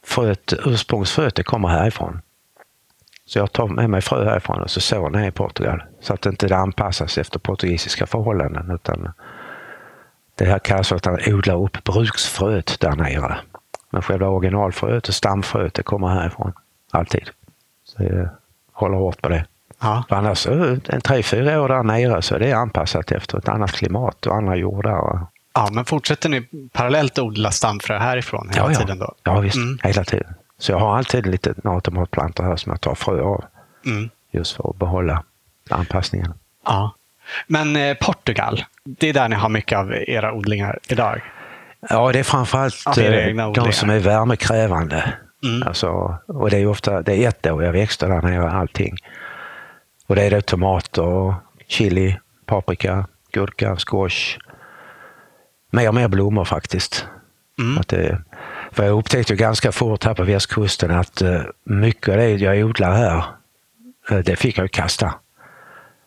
[0.06, 2.20] fröet, ursprungsfröet det kommer härifrån.
[3.26, 5.82] Så jag tar med mig frö härifrån och så sår ner i Portugal.
[6.00, 8.70] Så att det inte anpassas efter portugisiska förhållanden.
[8.70, 9.12] Utan
[10.34, 13.36] det här kallas för att man odlar upp bruksfröet där nere.
[13.90, 16.52] Men själva originalfröet och stamfröet det kommer härifrån.
[16.90, 17.30] Alltid.
[17.84, 18.28] Så jag
[18.72, 19.46] håller hårt på det.
[19.80, 20.04] Ja.
[20.08, 24.26] Annars en tre, fyra år där nere så är det anpassat efter ett annat klimat
[24.26, 25.26] och andra jordar.
[25.54, 28.78] Ja, men fortsätter ni parallellt odla stamfrö härifrån hela ja, ja.
[28.78, 28.98] tiden?
[28.98, 29.14] Då?
[29.22, 29.56] Ja, visst.
[29.56, 29.78] Mm.
[29.82, 30.34] Hela tiden.
[30.58, 33.44] Så jag har alltid lite tomatplantor här som jag tar frö av.
[33.86, 34.10] Mm.
[34.30, 35.24] Just för att behålla
[35.70, 36.34] anpassningen.
[36.64, 36.94] Ja.
[37.46, 41.22] Men eh, Portugal, det är där ni har mycket av era odlingar idag?
[41.80, 45.14] Ja, det är framförallt ja, eh, de som är värmekrävande.
[45.44, 45.68] Mm.
[45.68, 48.96] Alltså, och det är ofta det är ettåriga växter där nere, allting.
[50.06, 51.34] Och det är då tomater,
[51.68, 54.38] chili, paprika, gurka, squash,
[55.70, 57.06] mer och mer blommor faktiskt.
[57.58, 57.78] Mm.
[57.78, 58.22] Att det,
[58.72, 62.92] för jag upptäckte ganska fort här på västkusten att uh, mycket av det jag odlar
[62.92, 63.24] här,
[64.12, 65.14] uh, det fick jag kasta.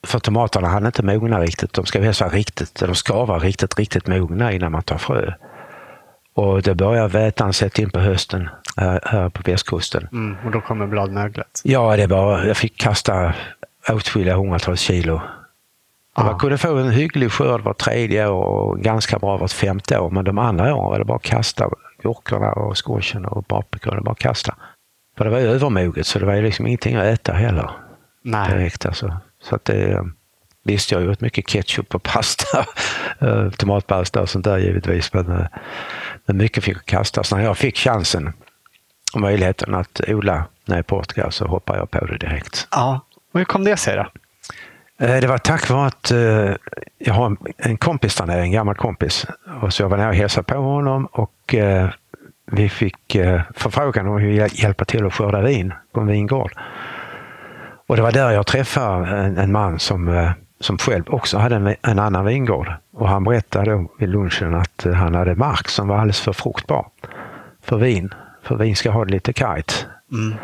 [0.03, 1.73] För tomaterna hann inte mogna riktigt.
[1.73, 5.33] De ska helst vara riktigt, de ska vara riktigt, riktigt mogna innan man tar frö.
[6.39, 10.07] Och det börjar vätan sätta in på hösten här, här på västkusten.
[10.11, 11.61] Mm, och då kommer bladmöglet?
[11.63, 13.33] Ja, det var, jag fick kasta
[13.89, 15.21] åtskilliga hundratals kilo
[16.19, 16.25] Ja.
[16.25, 20.09] Man kunde få en hygglig skörd var tredje år och ganska bra vart femte år.
[20.09, 21.69] Men de andra åren var det bara att kasta
[22.03, 23.95] gurkorna och squashen och paprikan.
[23.95, 24.55] Det bara att kasta.
[25.17, 27.69] För det var ju övermoget så det var ju liksom ingenting att äta heller.
[28.23, 28.49] Nej.
[28.49, 29.17] Direkt alltså.
[29.43, 30.05] Så att det,
[30.69, 32.65] visst, jag har gjort mycket ketchup och pasta,
[33.19, 35.13] eh, tomatpasta och sånt där givetvis.
[35.13, 35.45] Men, eh,
[36.25, 37.31] men mycket fick kastas.
[37.31, 38.33] När jag fick chansen
[39.13, 42.67] och möjligheten att odla nere i Portugal så hoppade jag på det direkt.
[42.71, 44.07] Ja, och hur kom det sig då?
[45.05, 46.11] Eh, det var tack vare att
[46.97, 49.25] jag har en kompis där nere, en gammal kompis.
[49.61, 51.55] Och så jag var nere och hälsade på honom och
[52.51, 53.17] vi fick
[53.55, 56.51] förfrågan om ville hjälpa till att skörda vin på en vingård.
[57.87, 59.07] Och det var där jag träffade
[59.41, 62.73] en man som, som själv också hade en, en, annan vingård.
[62.93, 66.85] Och han berättade då vid lunchen att han hade mark som var alldeles för fruktbar
[67.61, 68.13] för vin.
[68.43, 69.87] För vin ska ha det lite kargt.
[70.11, 70.37] Mm.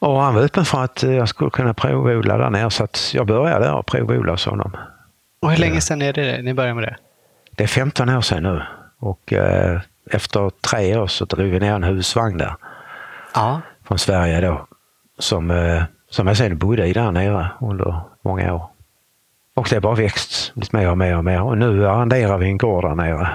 [0.00, 3.26] Och han var öppen för att jag skulle kunna provodla där nere så att jag
[3.26, 4.76] började där och provodla hos honom.
[5.40, 6.96] Och hur länge sedan är det ni började med det?
[7.50, 8.62] Det är 15 år sedan nu.
[8.98, 12.54] Och eh, efter tre år så drog vi ner en husvagn där.
[13.34, 13.60] Ja.
[13.84, 14.66] Från Sverige då.
[15.18, 18.68] Som, eh, som jag sen bodde i där nere under många år.
[19.54, 21.42] Och det har bara växt lite mer och mer och mer.
[21.42, 23.28] Och nu arrenderar vi en gård där nere.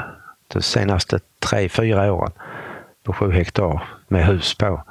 [0.53, 2.31] De senaste tre, fyra åren.
[3.03, 4.83] På sju hektar med hus på.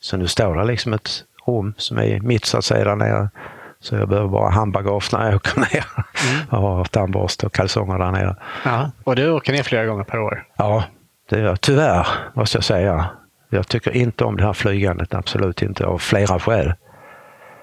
[0.00, 1.10] Så nu står det liksom ett
[1.46, 3.30] rum som är mitt så att säga där nere.
[3.80, 5.84] Så jag behöver bara handbagage när jag åker ner.
[6.30, 6.46] Mm.
[6.50, 8.36] Jag har tandborste och kalsonger där nere.
[8.64, 10.44] Ja, och du åker ner flera gånger per år?
[10.56, 10.84] Ja,
[11.30, 13.06] det gör Tyvärr måste jag säga.
[13.50, 16.72] Jag tycker inte om det här flygandet, absolut inte, av flera skäl.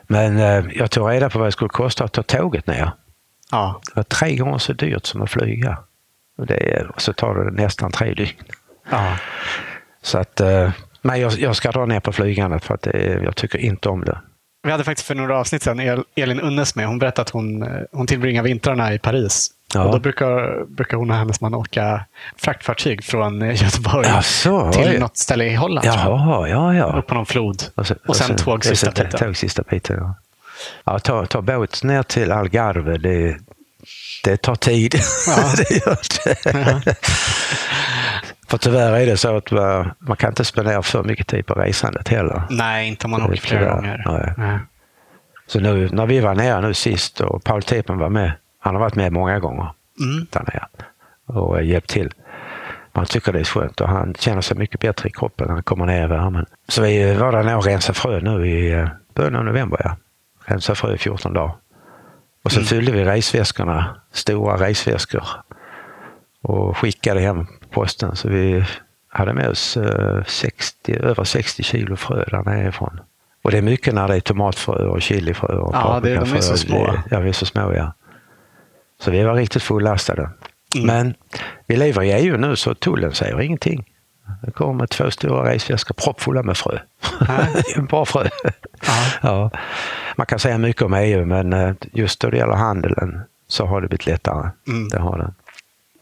[0.07, 2.91] Men eh, jag tog reda på vad det skulle kosta att ta tåget ner.
[3.51, 3.81] Ja.
[3.85, 5.77] Det var tre gånger så dyrt som att flyga.
[6.37, 8.43] Och, det, och så tar det nästan tre dygn.
[8.89, 9.17] Ja.
[10.01, 13.35] Så att eh, men jag, jag ska dra ner på flygandet för att det, jag
[13.35, 14.21] tycker inte om det.
[14.65, 16.87] Vi hade faktiskt för några avsnitt sedan Elin Unnes med.
[16.87, 19.51] Hon berättade att hon, eh, hon tillbringar vintrarna i Paris.
[19.73, 19.83] Ja.
[19.83, 22.05] Och då brukar, brukar hon och hennes man åka
[22.37, 24.99] fraktfartyg från Göteborg Jaså, till oj.
[24.99, 25.87] något ställe i Holland.
[25.87, 26.97] Jaha, ja, ja.
[26.99, 27.63] Upp på någon flod.
[27.75, 29.19] Och, så, och sen, sen tåg sista biten.
[29.19, 30.15] Tåg sista biten ja.
[30.83, 33.37] ja ta, ta båt ner till Algarve, det,
[34.23, 34.95] det tar tid.
[35.27, 35.53] Ja.
[35.57, 36.95] det gör det.
[38.47, 39.51] För tyvärr är det så att
[39.99, 42.43] man kan inte spendera för mycket tid på resandet heller.
[42.49, 44.03] Nej, inte om man åker flera gånger.
[44.07, 44.33] Nej.
[44.37, 44.59] Nej.
[45.47, 48.81] Så nu när vi var nere nu sist och Paul Tepen var med, han har
[48.81, 50.27] varit med många gånger mm.
[50.29, 50.67] där nere
[51.39, 52.11] och hjälpt till.
[52.93, 55.63] Man tycker det är skönt och han känner sig mycket bättre i kroppen när han
[55.63, 56.45] kommer ner i värmen.
[56.67, 59.81] Så vi var där nere och rensade frö nu i eh, början av november.
[59.83, 59.95] Ja.
[60.45, 61.55] Rensade frö i 14 dagar.
[62.43, 62.67] Och så mm.
[62.67, 65.23] fyllde vi resväskorna, stora resväskor
[66.45, 68.15] och skickade hem posten.
[68.15, 68.65] Så vi
[69.07, 69.77] hade med oss
[70.27, 72.99] 60, eh, över 60 kilo frö där nerifrån.
[73.43, 76.41] Och det är mycket när det är tomatfrö och chilifrö och Ja, det, de är
[76.41, 76.97] så små.
[77.11, 77.93] Ja, vi är så små ja.
[79.01, 80.29] Så vi var riktigt fullastade.
[80.75, 80.87] Mm.
[80.87, 81.13] Men
[81.67, 83.85] vi lever i EU nu så tullen säger ingenting.
[84.41, 86.79] Det kommer två stora resväskor proppfulla med frö.
[87.75, 88.27] en bra frö.
[89.21, 89.51] ja.
[90.15, 93.81] Man kan säga mycket om EU men eh, just då det gäller handeln så har
[93.81, 94.49] det blivit lättare.
[94.67, 94.87] Mm.
[94.89, 95.33] Det har det.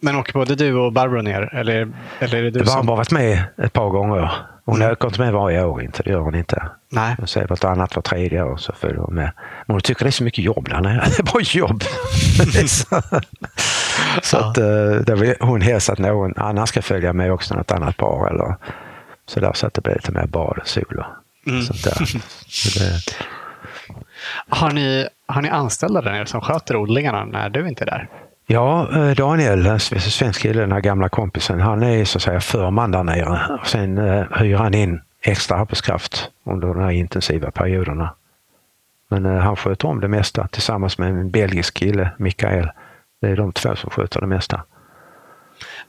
[0.04, 1.56] Men åker både du och Barbro ner?
[1.56, 2.88] Eller, eller är det du Barbro som...
[2.88, 4.32] har varit med ett par gånger.
[4.66, 4.92] Hon mm.
[4.92, 6.04] åker inte med varje år, inte.
[6.04, 6.63] det gör hon inte.
[6.89, 7.16] Nej.
[7.26, 9.32] Så är det annat var tredje år så följer hon med.
[9.66, 11.04] Men hon tycker det är så mycket jobb där nere.
[11.18, 11.84] Det är bara jobb.
[12.68, 13.02] så,
[14.22, 14.50] så ja.
[14.50, 17.98] att, eh, då vill hon helst att någon annan ska följa med också, något annat
[17.98, 18.56] par eller
[19.26, 21.04] så där så att det blir lite mer bad och sol
[21.46, 21.62] och mm.
[21.62, 22.06] sånt där.
[22.48, 23.00] Så det...
[24.50, 28.10] har, ni, har ni anställda där nere som sköter odlingarna när du inte är där?
[28.54, 32.92] Ja, eh, Daniel, svensk kille, den här gamla kompisen, han är så att säga förman
[32.92, 33.58] där nere.
[33.62, 38.13] Och sen uh, hyr han in extra arbetskraft under de här intensiva perioderna.
[39.10, 42.70] Men uh, han sköter om det mesta tillsammans med en belgisk kille, Mikael.
[43.22, 44.63] Det är de två som sköter det mesta.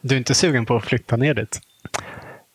[0.00, 1.60] Du är inte sugen på att flytta ner dit?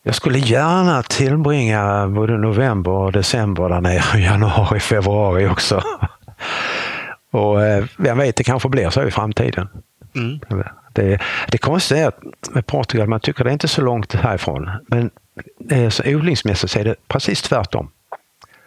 [0.02, 5.82] Jag skulle gärna tillbringa både november och december där nere, januari, februari också.
[7.30, 9.68] Och eh, vem vet, det kanske blir så i framtiden.
[10.14, 10.40] Mm.
[10.92, 11.18] Det,
[11.50, 12.20] det konstiga är att
[12.50, 14.70] med Portugal, man tycker det är inte så långt härifrån.
[14.86, 15.10] Men
[15.70, 17.90] eh, så odlingsmässigt så är det precis tvärtom.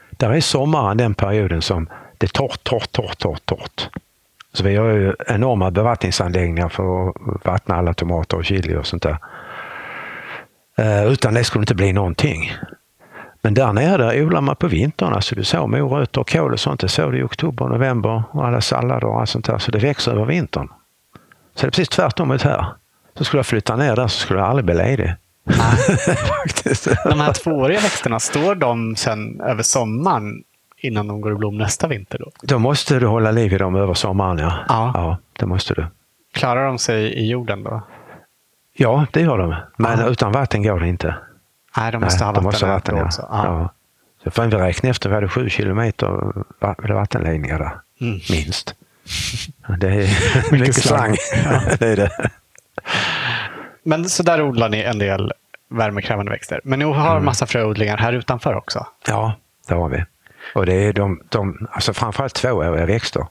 [0.09, 3.89] Där är sommaren den perioden som det är torrt, torrt, torrt, torrt, torrt.
[4.53, 9.03] Så vi har ju enorma bevattningsanläggningar för att vattna alla tomater och chili och sånt
[9.03, 9.17] där.
[10.77, 12.53] Eh, utan det skulle inte bli någonting.
[13.41, 15.13] Men där nere odlar man på vintern.
[15.13, 16.79] Alltså du såg morötter och kål och sånt.
[16.79, 19.57] Det såg du i oktober, november och alla sallader och allt sånt där.
[19.57, 20.69] Så det växer över vintern.
[21.55, 22.65] Så det är precis tvärtom mot här.
[23.17, 25.13] Så skulle jag flytta ner där så skulle jag aldrig bli ledig.
[27.03, 30.43] De här tvååriga växterna, står de sen över sommaren
[30.77, 32.17] innan de går i blom nästa vinter?
[32.19, 34.53] Då, då måste du hålla liv i dem över sommaren, ja.
[34.69, 35.85] Ja, ja det måste du.
[36.33, 37.81] Klarar de sig i jorden då?
[38.73, 39.55] Ja, det gör de.
[39.77, 40.07] Men ja.
[40.07, 41.15] utan vatten går det inte.
[41.77, 43.05] Nej, de måste Nej, ha vatten, måste ha vatten ja.
[43.05, 43.27] också.
[43.31, 43.45] Ja.
[43.45, 43.73] Ja.
[44.23, 46.33] Så får vi räkna efter, vi hade sju kilometer
[46.93, 48.19] vattenledningar där, mm.
[48.29, 48.75] minst.
[49.79, 49.97] Det är
[50.51, 51.15] mycket, mycket slang.
[51.45, 51.61] Ja.
[51.79, 52.29] det är det.
[53.83, 55.31] Men så där odlar ni en del
[55.69, 56.61] värmekrävande växter.
[56.63, 57.25] Men ni har mm.
[57.25, 58.87] massa fröodlingar här utanför också?
[59.07, 59.35] Ja,
[59.67, 60.05] det har vi.
[60.55, 63.27] Och det är de, de alltså framförallt tvååriga växter.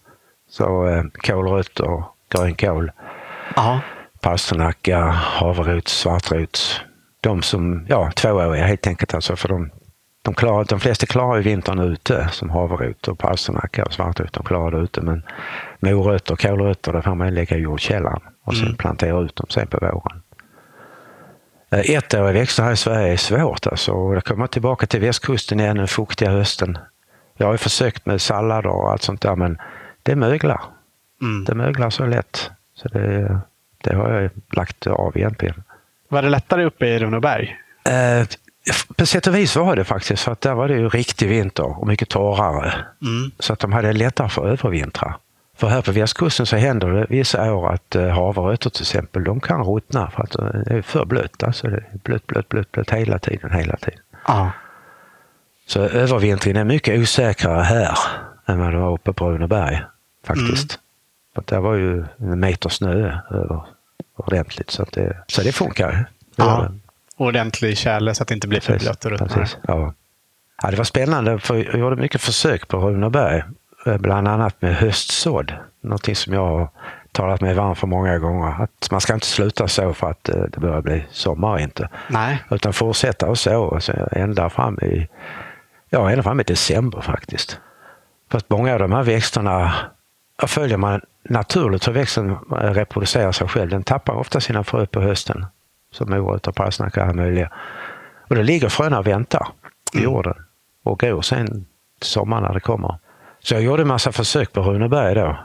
[0.49, 2.91] Så eh, kålrötter, grönkål,
[4.21, 6.81] pasternacka, havrot, svartrot.
[7.21, 9.37] De som, ja, tvååriga helt enkelt alltså.
[9.37, 9.71] För de,
[10.23, 14.33] de, klarar, de flesta klarar ju vintern ute som havrot och pasternacka och svartrot.
[14.33, 15.01] De klarar det ute.
[15.01, 15.23] Men
[15.81, 18.77] morötter och kålrötter, där får man lägga i jordkällan och sen mm.
[18.77, 20.23] plantera ut dem sen på våren.
[21.71, 23.93] Eh, ettåriga växter här i Sverige är svårt alltså.
[24.15, 26.79] Jag kommer tillbaka till västkusten igen den fuktiga hösten.
[27.37, 29.59] Jag har ju försökt med sallader och allt sånt där men
[30.03, 30.61] det möglar.
[31.23, 31.45] Mm.
[31.45, 32.51] Det möglar så lätt.
[32.75, 33.41] Så det,
[33.85, 35.63] det har jag lagt av egentligen.
[36.09, 37.57] Var det lättare uppe i Runeberg?
[38.97, 41.81] På sätt och vis var det faktiskt, för att där var det ju riktig vinter
[41.81, 42.73] och mycket torrare.
[43.03, 43.31] Mm.
[43.39, 45.15] Så att de hade lättare för att övervintra.
[45.57, 49.41] För här på västkusten så händer det vissa år att eh, havrötter till exempel, de
[49.41, 51.43] kan ruttna för att eh, det är för blött.
[51.43, 54.01] Alltså det är blött, blött, blött, blött hela tiden, hela tiden.
[54.23, 54.51] Ah.
[55.67, 57.99] Så övervintringen är mycket osäkrare här
[58.47, 59.83] än vad det var uppe på Runeberg
[60.27, 60.75] faktiskt.
[60.75, 60.81] Mm.
[61.35, 63.65] För där var ju en meter snö över
[64.17, 64.71] ordentligt.
[64.71, 66.07] Så, det, så det funkar.
[66.37, 66.73] Ja.
[67.23, 69.49] Ordentlig tjäle så att det inte blir för blött och ruttnar.
[69.69, 69.95] Ja.
[70.63, 73.43] ja, det var spännande för jag gjorde mycket försök på Runeberg.
[73.87, 75.53] Eh, bland annat med höstsådd.
[75.83, 76.69] Någonting som jag har
[77.13, 78.63] talat mig varm för många gånger.
[78.63, 81.89] Att man ska inte sluta så för att eh, det börjar bli sommar inte.
[82.09, 82.45] Nej.
[82.51, 83.63] Utan fortsätta och så.
[83.63, 85.09] Och så ända fram i,
[85.91, 87.61] ja, ända fram i december faktiskt.
[88.31, 89.75] Fast många av de här växterna
[90.47, 93.71] följer man naturligt hur växten reproducerar sig själv.
[93.71, 95.47] Den tappar ofta sina frö på hösten.
[95.93, 97.51] Som morötter, palsternacka och alla möjliga.
[98.29, 99.49] Och då ligger fröna och väntar
[99.93, 100.05] i mm.
[100.05, 100.35] jorden
[100.85, 101.67] och gror sen
[102.01, 102.99] sommaren när det kommer.
[103.41, 105.39] Så jag gjorde en massa försök på Runeberg då.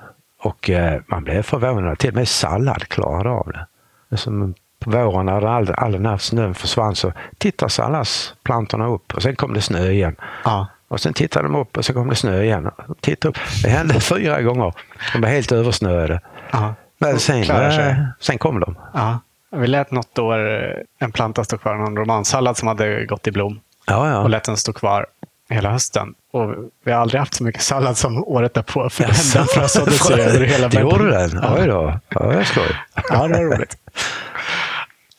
[0.43, 1.99] Och eh, man blev förvånad.
[1.99, 4.17] Till och med sallad klarade av det.
[4.17, 9.21] Som på våren när all, all den här snön försvann så tittade salladsplantorna upp och
[9.21, 10.15] sen kom det snö igen.
[10.43, 10.67] Ja.
[10.87, 12.71] Och sen tittade de upp och så kom det snö igen.
[13.01, 13.37] Tittade upp.
[13.63, 14.73] Det hände fyra gånger.
[15.13, 16.21] De var helt översnöade.
[16.51, 16.75] Ja.
[16.97, 18.75] Men sen, äh, sen kom de.
[18.93, 19.19] Ja.
[19.51, 23.31] Vi lät något år eh, en planta stå kvar, någon romansallad som hade gått i
[23.31, 23.59] blom.
[23.87, 24.19] Ja, ja.
[24.19, 25.05] Och lät den stå kvar
[25.49, 26.13] hela hösten.
[26.31, 26.55] Och
[26.85, 28.89] vi har aldrig haft så mycket sallad som året därpå.
[28.89, 29.33] För yes.
[29.33, 31.43] den frösåddes över hela Det gjorde den?
[31.57, 31.99] Oj då.
[32.09, 32.75] Ja, jag skoj.
[33.09, 33.77] Ja, det var roligt.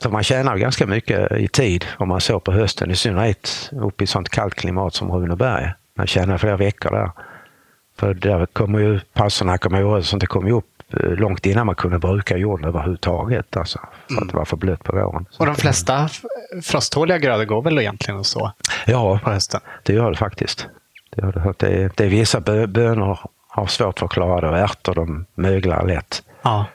[0.03, 4.05] Så man tjänar ganska mycket i tid om man så på hösten, i synnerhet uppe
[4.05, 5.73] i sånt kallt klimat som Runeberg.
[5.97, 7.11] Man tjänar flera veckor där.
[7.99, 11.98] För där kommer ju palsternacka och sånt, det kom ju upp långt innan man kunde
[11.98, 13.57] bruka jorden överhuvudtaget.
[13.57, 14.22] Alltså, för mm.
[14.22, 15.27] att det var för blött på våren.
[15.38, 16.09] Och de flesta
[16.62, 18.53] frosttåliga grödor går väl egentligen så?
[18.87, 19.61] Ja, på hösten?
[19.83, 20.68] det gör det faktiskt.
[21.11, 21.55] Det, gör det.
[21.59, 25.27] Det, är, det är vissa bönor har svårt för att klara det och ärtor de
[25.35, 26.22] möglar lätt.
[26.42, 26.66] Ja.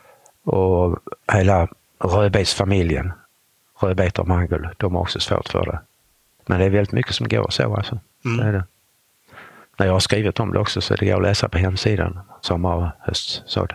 [0.44, 1.00] Och
[1.34, 1.68] hela
[2.00, 3.12] rödbetsfamiljen,
[3.80, 5.80] rödbetor och mangel, de har också svårt för det.
[6.46, 8.00] Men det är väldigt mycket som går så alltså.
[8.26, 8.38] Mm.
[8.38, 8.64] Det är det.
[9.78, 12.76] När jag har skrivit om det också så det går att läsa på hemsidan, sommar
[12.76, 13.74] och höstsådd.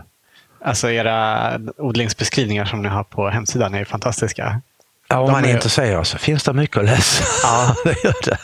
[0.61, 4.61] Alltså era odlingsbeskrivningar som ni har på hemsidan är fantastiska.
[5.09, 7.25] Ja, om man är intresserad så finns det mycket att läsa.
[7.43, 7.75] Ja.
[7.85, 8.39] det gör det.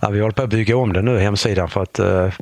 [0.00, 2.32] Ja, vi håller på att bygga om den nu, hemsidan, för att uh,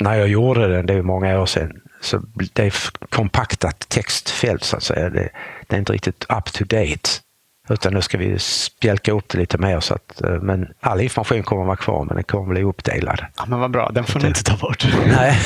[0.00, 2.74] när jag gjorde den, det är många år sedan, så det är
[3.08, 5.10] kompaktat textfält så att säga.
[5.10, 5.28] Det,
[5.66, 7.10] det, är inte riktigt up to date.
[7.70, 9.80] Utan nu ska vi spjälka upp det lite mer.
[9.80, 12.62] Så att, eh, men all information kommer att vara kvar, men den kommer att bli
[12.62, 13.24] uppdelad.
[13.36, 14.86] Ja, men vad bra, den får ni inte ta bort.
[15.06, 15.38] Nej,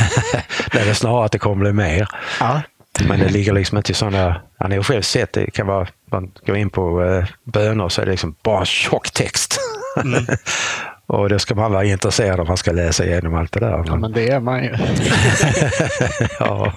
[0.73, 2.09] det är snarare att det kommer bli mer.
[2.41, 2.63] Ja.
[3.09, 4.41] Men det ligger liksom inte i sådana...
[4.69, 8.05] Ni har själv sett, det kan vara, man går in på uh, bönor så är
[8.05, 9.61] det liksom bara tjock text.
[10.05, 10.27] Mm.
[11.07, 13.85] Och det ska man vara intresserad av, man ska läsa igenom allt det där.
[13.87, 14.71] Ja, men det är man ju.
[16.39, 16.73] ja,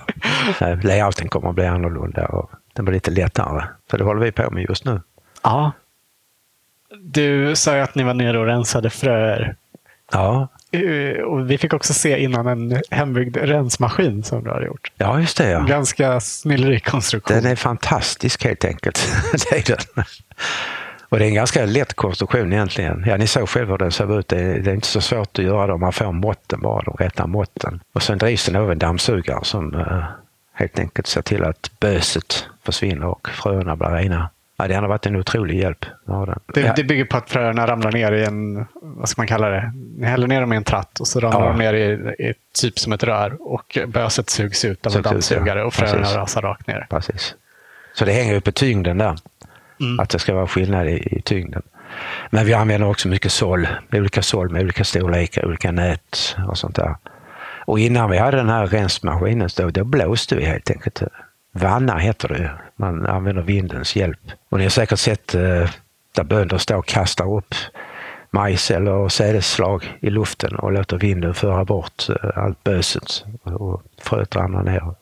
[0.81, 3.63] layouten kommer att bli annorlunda och den blir lite lättare.
[3.91, 5.01] Så det håller vi på med just nu.
[5.43, 5.71] Ja.
[6.99, 9.55] Du sa ju att ni var nere och rensade fröer.
[10.11, 10.47] Ja.
[10.71, 14.91] Eh, och vi fick också se innan en hembyggd rensmaskin som du har gjort.
[14.95, 15.49] Ja, just det.
[15.49, 15.59] Ja.
[15.59, 17.37] Ganska snillrik konstruktion.
[17.37, 19.13] Den är fantastisk helt enkelt.
[19.49, 20.05] det är den.
[21.09, 23.03] Och det är en ganska lätt konstruktion egentligen.
[23.07, 24.27] Ja, ni såg själva hur den ser ut.
[24.27, 25.77] Det är, det är, inte så svårt att göra det.
[25.77, 27.79] Man får måtten bara, de rätta måtten.
[27.93, 30.03] Och sen drivs den av en dammsugare som uh,
[30.53, 34.29] helt enkelt ser till att böset försvinner och fröna blir rena.
[34.57, 35.85] Ja, det har varit en otrolig hjälp.
[36.53, 39.71] Det, det, bygger på att fröerna ramlar ner i en, vad ska man kalla det?
[39.97, 41.51] Ni häller ner dem i en tratt och så ramlar ja.
[41.51, 45.63] de ner i, i, typ som ett rör och böset sugs ut av en dammsugare
[45.63, 46.15] och fröerna Precis.
[46.15, 46.87] rasar rakt ner.
[46.89, 47.35] Precis.
[47.93, 49.15] Så det hänger ju på tyngden där.
[49.79, 49.99] Mm.
[49.99, 51.61] Att det ska vara skillnad i, i tyngden.
[52.29, 56.75] Men vi använder också mycket såll, olika såll med olika storlekar, olika nät och sånt
[56.75, 56.95] där.
[57.65, 61.01] Och innan vi hade den här rensmaskinen då, då blåste vi helt enkelt.
[61.57, 62.51] Vanna heter det.
[62.75, 64.19] Man använder vindens hjälp.
[64.49, 65.69] Och ni har säkert sett eh,
[66.15, 67.55] där bönder står och kastar upp
[68.31, 74.35] majs eller sädesslag i luften och låter vinden föra bort eh, allt böset och fröet
[74.35, 74.95] ramlar ner.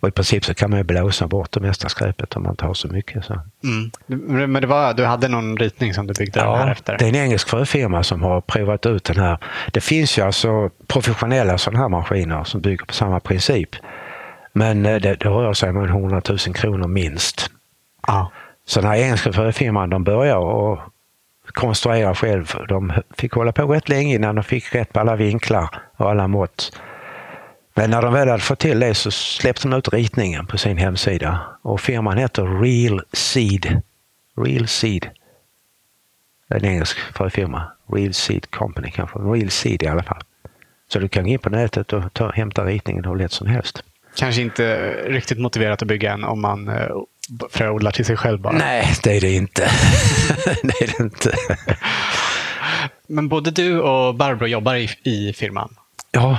[0.00, 2.64] Och i princip så kan man ju blåsa bort det mesta skräpet om man inte
[2.64, 3.24] har så mycket.
[3.24, 3.40] Så.
[3.64, 4.52] Mm.
[4.52, 6.98] Men det var, du hade någon ritning som du byggde ja, den här efter?
[6.98, 9.38] det är en engelsk fröfirma som har provat ut den här.
[9.72, 13.76] Det finns ju alltså professionella sådana här maskiner som bygger på samma princip.
[14.52, 17.50] Men eh, det, det rör sig om 100 000 kronor minst.
[18.06, 18.30] Ja.
[18.66, 20.78] Så den här engelska fröfirman de börjar och
[21.46, 22.54] konstruera själv.
[22.68, 26.28] De fick hålla på rätt länge innan de fick rätt på alla vinklar och alla
[26.28, 26.72] mått.
[27.74, 30.76] Men när de väl hade fått till det så släppte de ut ritningen på sin
[30.76, 31.40] hemsida.
[31.62, 33.82] Och firman heter Real Seed.
[34.36, 35.10] Real Seed.
[36.48, 36.98] En engelsk
[37.30, 37.72] firma.
[37.92, 39.18] Real Seed Company kanske.
[39.18, 40.22] Real Seed i alla fall.
[40.92, 43.84] Så du kan gå in på nätet och ta, hämta ritningen hur lätt som helst.
[44.20, 46.88] Kanske inte riktigt motiverat att bygga en om man eh,
[47.50, 48.52] fröodlar till sig själv bara.
[48.52, 49.62] Nej, det är det inte.
[50.62, 51.32] det är det inte.
[53.06, 55.76] Men både du och Barbro jobbar i, i firman?
[56.10, 56.38] Ja,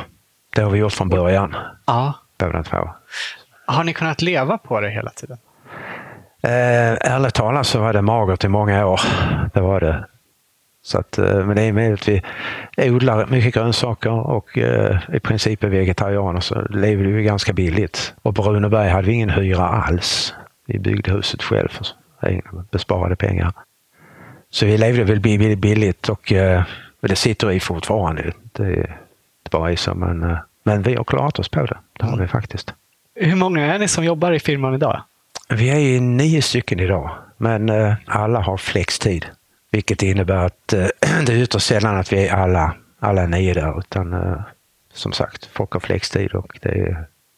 [0.56, 1.56] det har vi gjort från början.
[1.86, 2.14] Ja.
[2.38, 2.90] Båda två.
[3.66, 5.38] Har ni kunnat leva på det hela tiden?
[6.44, 9.02] Eh, ärligt talat så var det magert i många år.
[9.54, 10.06] Det var det.
[10.84, 12.22] Så att, eh, men det är med att vi
[12.78, 18.14] odlar mycket grönsaker och eh, i princip är vegetarianer så lever vi ganska billigt.
[18.22, 20.34] Och på Runeberg hade vi ingen hyra alls.
[20.66, 21.88] Vi byggde huset själv för
[22.72, 23.54] besparade pengar.
[24.50, 25.20] Så vi levde väl
[25.58, 26.64] billigt och eh,
[27.02, 28.32] det sitter i fortfarande.
[28.52, 28.92] Det,
[29.52, 31.78] bra i så, men, eh, men vi har klarat oss på det.
[31.98, 32.22] Det har Mm.
[32.22, 32.74] vi faktiskt.
[33.16, 35.02] Hur många är ni som jobbar i firman idag?
[35.50, 39.26] Vi är nio stycken idag, men eh, alla har flextid.
[39.72, 40.88] Vilket innebär att eh,
[41.26, 43.80] det är ytterst sällan att vi är alla, alla nio där.
[43.80, 44.42] Utan eh,
[44.94, 46.96] som sagt, folk har flextid och det,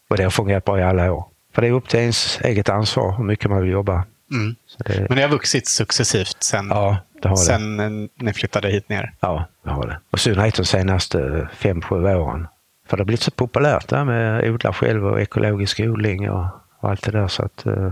[0.10, 1.26] och det har fungerat bra i alla år.
[1.54, 4.06] För det är upp till ens eget ansvar hur mycket man vill jobba.
[4.32, 4.56] Mm.
[4.78, 7.38] Det, Men det har vuxit successivt sen, ja, det det.
[7.38, 9.14] sen eh, ni flyttade hit ner.
[9.20, 10.00] Ja, det har det.
[10.12, 12.48] Och synnerhet de senaste fem, sju åren.
[12.88, 16.46] För det har blivit så populärt där med odla själv och ekologisk odling och,
[16.80, 17.28] och allt det där.
[17.28, 17.92] Så att eh,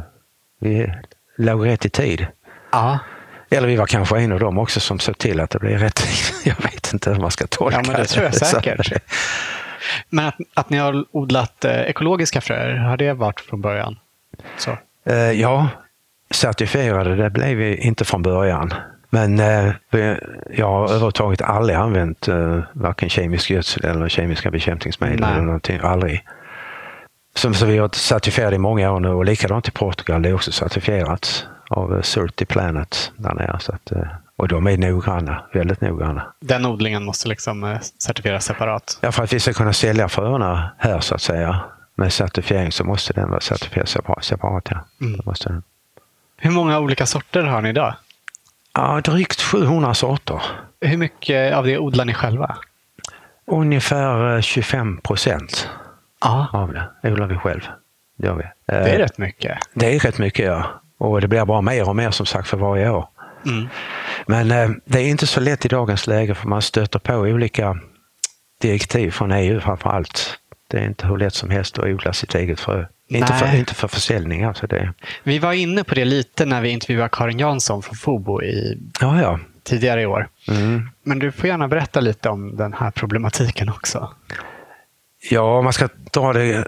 [0.60, 0.94] vi
[1.38, 2.28] låg rätt i tid.
[2.72, 3.00] Ja.
[3.52, 6.04] Eller vi var kanske en av dem också som såg till att det blev rätt.
[6.44, 8.94] Jag vet inte hur man ska tolka Ja, men det tror jag säkert.
[10.10, 14.00] Men att, att ni har odlat eh, ekologiska fröer, har det varit från början?
[14.58, 14.78] Så.
[15.06, 15.70] Eh, ja,
[16.30, 18.74] certifierade det blev vi inte från början.
[19.10, 19.74] Men eh,
[20.52, 22.28] jag har överhuvudtaget aldrig använt
[22.74, 25.32] varken kemisk gödsel eller kemiska bekämpningsmedel Nej.
[25.34, 25.80] eller någonting.
[25.84, 26.26] Aldrig.
[27.36, 30.22] Som, så vi har certifierat i många år nu och likadant i Portugal.
[30.22, 33.60] Det är också certifierat av eh, Certi Planet där nere.
[33.60, 36.34] Så att, eh, och de är noggranna, väldigt noggranna.
[36.40, 38.98] Den odlingen måste liksom eh, certifieras separat.
[39.02, 41.60] Ja, för att vi ska kunna sälja fröerna här så att säga
[41.96, 44.24] med certifiering så måste den vara certifierad separat.
[44.26, 44.86] separat ja.
[45.02, 45.20] Mm.
[45.26, 45.64] Måste den.
[46.38, 47.94] Hur många olika sorter har ni idag?
[48.74, 50.42] Ja, drygt 700 sorter.
[50.82, 52.58] Hur mycket av det odlar ni själva?
[53.48, 55.70] Ungefär eh, 25 procent
[56.52, 57.62] av det odlar vi själv.
[58.18, 58.44] Det vi.
[58.66, 59.58] Det är Eh, rätt mycket.
[59.74, 60.81] det är rätt mycket, ja.
[61.02, 63.08] Och det blir bara mer och mer som sagt för varje år.
[63.46, 63.68] Mm.
[64.26, 67.78] Men eh, det är inte så lätt i dagens läge för man stöter på olika
[68.62, 70.40] direktiv från EU framför allt.
[70.68, 72.86] Det är inte hur lätt som helst att odla sitt eget frö.
[73.08, 74.44] Inte för, inte för försäljning.
[74.44, 74.94] Alltså det.
[75.24, 79.22] Vi var inne på det lite när vi intervjuade Karin Jansson från Fobo i, Ja,
[79.22, 79.40] ja.
[79.64, 80.28] tidigare i år.
[80.48, 80.90] Mm.
[81.04, 84.14] Men du får gärna berätta lite om den här problematiken också.
[85.30, 86.68] Ja, om man ska dra det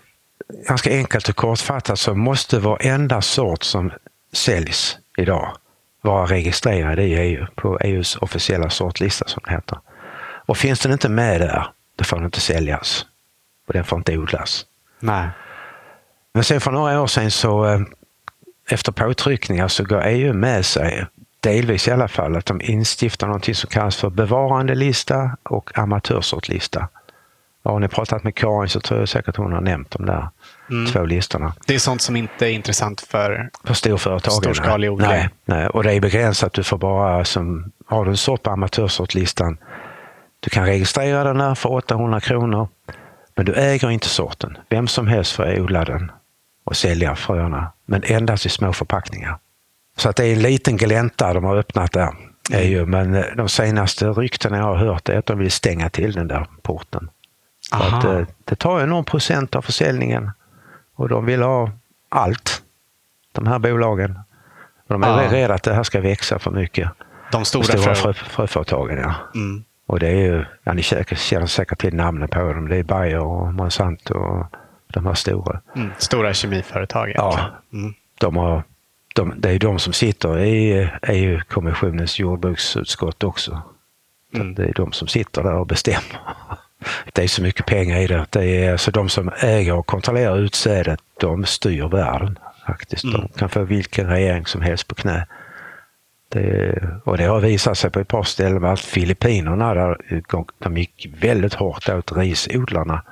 [0.67, 3.91] ganska enkelt och kortfattat så måste varenda sort som
[4.33, 5.57] säljs idag
[6.01, 9.79] vara registrerad i EU på EUs officiella sortlista som det heter.
[10.45, 13.05] Och finns den inte med där, då får den inte säljas.
[13.67, 14.65] Och den får inte odlas.
[14.99, 15.29] Nej.
[16.33, 17.81] Men sen för några år sedan så eh,
[18.69, 21.05] efter påtryckningar så går EU med sig,
[21.39, 26.87] delvis i alla fall, att de instiftar någonting som kallas för bevarandelista och amatörsortlista.
[27.63, 30.29] Har ni pratat med Karin så tror jag säkert hon har nämnt de där
[30.69, 30.91] Mm.
[30.91, 31.53] två listorna.
[31.67, 33.49] Det är sånt som inte är intressant för...
[33.63, 34.41] För storföretagen.
[34.41, 35.09] Storskalig odling.
[35.09, 36.53] Nej, nej, och det är begränsat.
[36.53, 39.57] Du får bara, som, har du en sort på amatörsortlistan,
[40.39, 42.67] du kan registrera den där för 800 kronor,
[43.35, 44.57] men du äger inte sorten.
[44.69, 46.11] Vem som helst får odla den
[46.65, 49.37] och sälja fröerna, men endast i små förpackningar.
[49.97, 52.09] Så att det är en liten glänta de har öppnat där.
[52.51, 55.89] Är ju, men eh, de senaste ryktena jag har hört är att de vill stänga
[55.89, 57.09] till den där porten.
[57.71, 60.31] Att, eh, det tar ju någon procent av försäljningen
[60.95, 61.71] och de vill ha
[62.09, 62.61] allt,
[63.31, 64.19] de här bolagen.
[64.87, 65.31] De är Ja.
[65.31, 66.89] rädda att det här ska växa för mycket.
[67.31, 67.95] De De stora, stora frö...
[67.95, 69.13] frö, fröföretagen, ja.
[69.35, 69.63] Mm.
[69.85, 72.67] Och det är ju, ja, ni känner säkert till namnen på dem.
[72.69, 74.45] Det är Bayer och Monsanto och
[74.87, 75.61] de här stora.
[75.75, 75.91] Mm.
[75.97, 77.11] Stora kemiföretag.
[77.15, 77.39] Ja.
[77.73, 77.93] Mm.
[78.19, 78.63] De har,
[79.15, 83.51] de, det är de som sitter i EU-kommissionens jordbruksutskott också.
[83.51, 84.55] Så Mm.
[84.55, 86.19] Det är de som sitter där och bestämmer.
[87.13, 88.25] Det är så mycket pengar i det.
[88.29, 92.39] det är, alltså de som äger och kontrollerar utsädet, de styr världen.
[92.67, 93.03] faktiskt.
[93.03, 93.21] Mm.
[93.21, 95.27] De kan få vilken regering som helst på knä.
[96.29, 99.97] Det, och det har visat sig på ett par ställen att Filippinerna, där
[100.59, 103.03] de gick väldigt hårt åt risodlarna.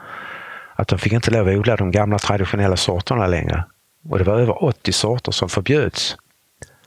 [0.75, 3.63] Att de fick inte lov att odla de gamla traditionella sorterna längre.
[4.09, 6.17] Och det var över 80 sorter som förbjöds.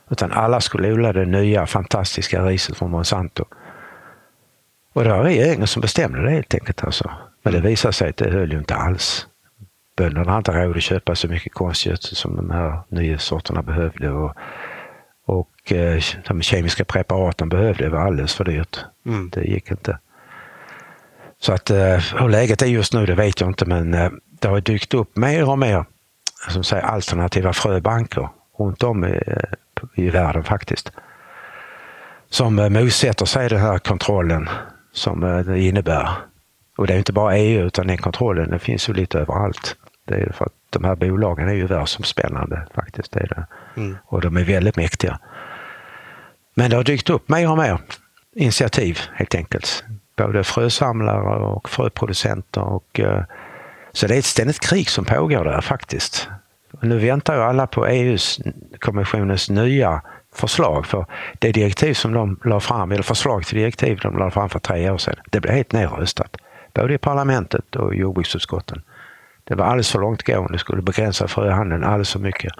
[0.09, 3.45] Utan alla skulle odla det nya fantastiska riset från Monsanto.
[4.95, 6.83] Och det var regeringen som bestämde det helt enkelt.
[6.83, 7.11] Alltså.
[7.43, 9.27] Men det visade sig att det höll ju inte alls.
[9.97, 14.11] Bönderna hade inte råd att köpa så mycket konstgödsel som de här nya sorterna behövde.
[14.11, 14.33] Och,
[15.25, 18.79] och eh, de kemiska preparaten behövde, var alldeles för dyrt.
[19.05, 19.29] Mm.
[19.29, 19.99] Det gick inte.
[21.39, 24.47] Så att eh, hur läget är just nu, det vet jag inte, men eh, det
[24.47, 25.85] har dykt upp mer och mer
[26.49, 28.29] som säger, alternativa fröbanker
[28.59, 29.19] runt om i,
[29.95, 30.91] i världen faktiskt.
[32.29, 34.49] Som motsätter sig den här kontrollen
[34.95, 36.09] som eh, det innebär.
[36.77, 39.75] Och det är inte bara EU utan den kontrollen den finns ju lite överallt.
[40.05, 43.11] Det är för att de här bolagen är ju världsomspännande faktiskt.
[43.11, 43.47] Det är det.
[43.81, 43.97] Mm.
[44.05, 45.19] Och de är väldigt mäktiga.
[46.55, 47.79] Men det har dykt upp mer och mer
[48.35, 49.83] initiativ helt enkelt.
[50.17, 52.61] Både frösamlare och fröproducenter.
[52.61, 53.23] Och, eh,
[53.91, 56.29] så det är ett ständigt krig som pågår där faktiskt.
[56.81, 58.39] Nu väntar ju alla på EUs
[58.79, 60.01] kommissionens nya
[60.35, 60.85] förslag.
[60.85, 61.05] För
[61.39, 64.89] det direktiv som de la fram, eller förslag till direktiv de la fram för tre
[64.89, 66.37] år sedan, det blev helt nedröstat.
[66.73, 68.81] både i parlamentet och jordbruksutskotten.
[69.43, 72.53] Det var alldeles för långtgående, det skulle begränsa fröhandeln alldeles för mycket.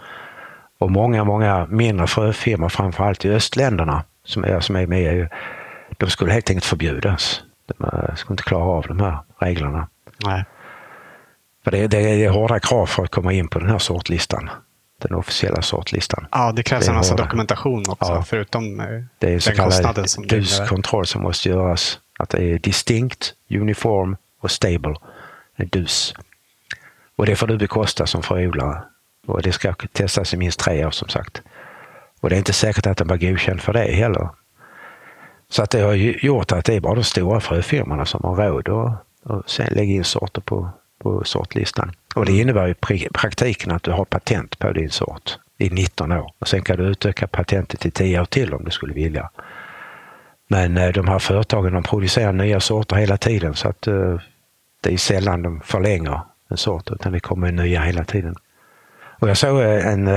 [0.78, 5.28] Och många, många mindre fröfirmor, framförallt i östländerna, som är, som är med i EU,
[5.98, 7.44] de skulle helt enkelt förbjudas.
[7.66, 9.88] De eh, skulle inte klara av de här reglerna.
[10.26, 10.46] Nej.
[11.64, 14.50] För det, det är hårda krav för att komma in på den här sortlistan.
[15.02, 16.28] Den officiella sortlistan.
[16.32, 17.24] Ja, det krävs Det en massa hårda.
[17.24, 18.24] dokumentation också, Ja.
[18.24, 18.86] förutom eh,
[19.20, 20.30] Det är så den kostnaden kallad.
[20.30, 22.00] DUS-kontroll som måste göras.
[22.20, 24.96] Att det är distinct, uniform och stable.
[25.56, 26.14] En DUS.
[27.16, 28.82] Och det får du bekosta som fröodlare.
[29.28, 31.42] Och det ska testas i minst tre år som sagt.
[32.22, 34.30] Och det är inte säkert att den var godkänd för det heller.
[35.50, 38.70] Så att det har gjort att det är bara de stora fröfirmorna som har råd
[38.70, 40.70] att och sen lägga in sorter på,
[41.06, 41.92] på sortlistan.
[42.16, 42.74] Och det innebär i
[43.14, 46.34] praktiken att du har patent på din sort i 19 år.
[46.40, 49.30] Och sen kan du utöka patentet till 10 år till om du skulle vilja.
[50.48, 54.20] Men eh, de här företagen de producerar nya sorter hela tiden så att eh,
[54.82, 58.36] det är sällan de förlänger en sort utan det kommer nya hela tiden.
[59.20, 60.08] Och jag såg eh, en,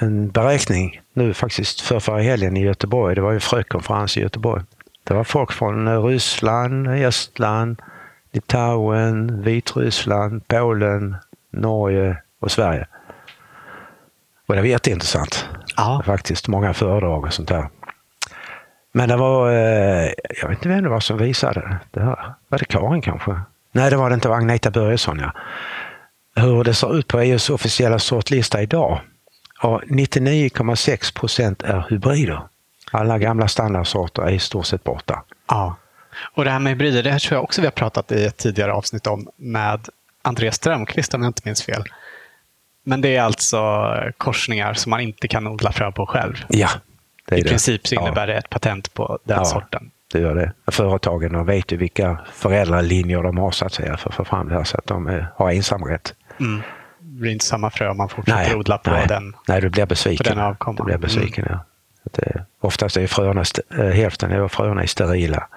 [0.00, 3.14] en beräkning nu faktiskt för förra helgen i Göteborg.
[3.14, 4.62] Det var ju frökonferens i Göteborg.
[5.04, 7.82] Det var folk från Ryssland, Estland,
[8.36, 11.16] Litauen, Vitryssland, Polen,
[11.50, 12.86] Norge och Sverige.
[14.46, 15.48] Och det var jätteintressant.
[15.76, 16.02] Ja.
[16.06, 17.68] Faktiskt många föredrag och sånt där.
[18.92, 20.10] Men det var, eh,
[20.40, 22.34] jag vet inte vem det var som visade det här.
[22.48, 23.40] Var det Karin kanske?
[23.72, 24.28] Nej, det var det inte.
[24.28, 25.32] Det var Agneta Börjesson, ja.
[26.42, 29.00] Hur det ser ut på EUs officiella sortlista idag.
[29.62, 32.42] Ja, 99,6 procent är hybrider.
[32.92, 35.22] Alla gamla standardsorter är i stort sett borta.
[35.48, 35.76] Ja.
[36.32, 38.36] Och det här med hybrider, det här tror jag också vi har pratat i ett
[38.36, 39.88] tidigare avsnitt om med
[40.22, 41.84] Andreas Strömqvist om jag inte minns fel.
[42.84, 46.44] Men det är alltså korsningar som man inte kan odla frö på själv.
[46.48, 46.68] Ja,
[47.28, 47.48] det är I det.
[47.48, 48.00] princip så Ja.
[48.02, 49.44] innebär det ett patent på den Ja.
[49.44, 49.90] sorten.
[50.12, 50.52] Det gör det.
[50.72, 54.48] Företagen de vet ju vilka föräldralinjer de har så att säga för att få fram
[54.48, 56.14] det här så att de eh, har ensamrätt.
[56.40, 56.62] Mm.
[56.98, 59.36] Det blir inte samma frö om man fortsätter odla på nej, den.
[59.48, 60.24] nej, du blir besviken.
[60.24, 60.76] på den avkomman.
[60.76, 61.64] Du blir besviken, ja.
[62.06, 63.44] Att det, oftast är fröna,
[63.78, 65.48] eh, hälften av fröna är sterila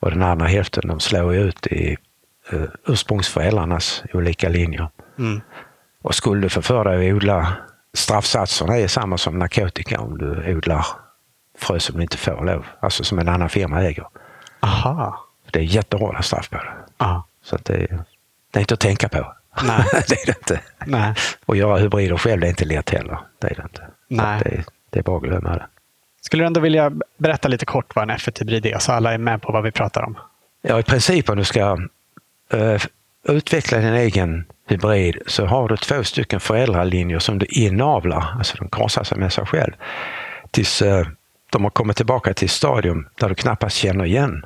[0.00, 1.96] och den andra hälften de slår ju ut i
[2.52, 4.88] uh, ursprungsföräldrarnas olika linjer.
[5.18, 5.40] Mm.
[6.02, 7.52] Och skulle du få för dig att odla,
[7.94, 10.86] straffsatserna är samma som narkotika om du odlar
[11.58, 14.06] frö som du inte får lov, alltså som en annan firma äger.
[14.60, 15.24] Aha.
[15.50, 16.72] Det är jättehårda straff på det.
[16.98, 17.24] Ja.
[17.42, 17.74] Så det,
[18.52, 19.34] det är inte att tänka på.
[19.62, 19.84] Nej.
[20.08, 20.60] det är det inte.
[20.86, 21.14] Nej.
[21.46, 23.18] Och göra hybrider själv det är inte lätt heller.
[23.38, 23.86] Det är det inte.
[24.08, 24.40] Nej.
[24.44, 25.66] Det, är- det är bara att glömma det.
[26.20, 29.42] Skulle du ändå vilja berätta lite kort vad en F1-hybrid är så alla är med
[29.42, 30.18] på vad vi pratar om?
[30.62, 31.78] Ja, i princip om du ska
[32.52, 32.82] eh,
[33.28, 38.68] utveckla din egen hybrid så har du två stycken föräldralinjer som du inavlar, alltså de
[38.68, 39.72] korsar sig med sig själv,
[40.50, 41.06] tills eh,
[41.50, 44.44] de har kommit tillbaka till ett stadium där du knappast känner igen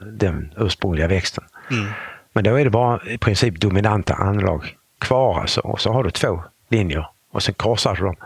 [0.00, 1.44] den, ursprungliga växten.
[1.70, 1.86] Mm.
[2.32, 5.60] Men då är det bara i princip dominanta anlag kvar alltså.
[5.60, 8.16] Och så har du två linjer och sen korsar du dem.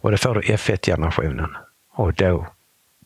[0.00, 1.56] Och då får du F1-generationen.
[1.98, 2.46] Och då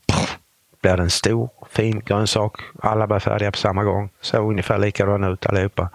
[0.06, 0.38] pff,
[0.82, 2.60] blir det en stor, fin grönsak.
[2.82, 4.10] Alla blir färdiga på samma gång.
[4.20, 5.88] Så ungefär likadana ut allihopa.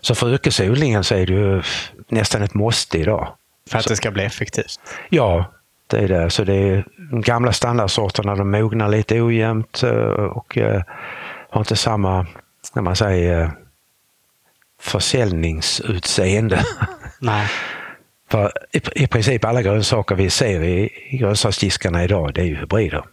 [0.00, 1.62] Så för yrkesodlingen så är det ju
[2.08, 3.28] nästan ett måste idag.
[3.70, 4.80] För att det ska bli effektivt.
[5.08, 5.44] Ja,
[5.86, 6.30] det är det.
[6.30, 9.92] Så det är de gamla standardsorterna, de mognar lite ojämnt eh,
[10.38, 10.82] och eh,
[11.50, 12.26] har inte samma,
[12.74, 13.50] när man säger, eh,
[14.80, 16.64] försäljningsutseende.
[17.20, 17.48] Nej.
[18.32, 22.56] För i, i princip alla grönsaker vi ser i, i grönsaksdiskarna idag, det är ju
[22.56, 23.04] hybrider.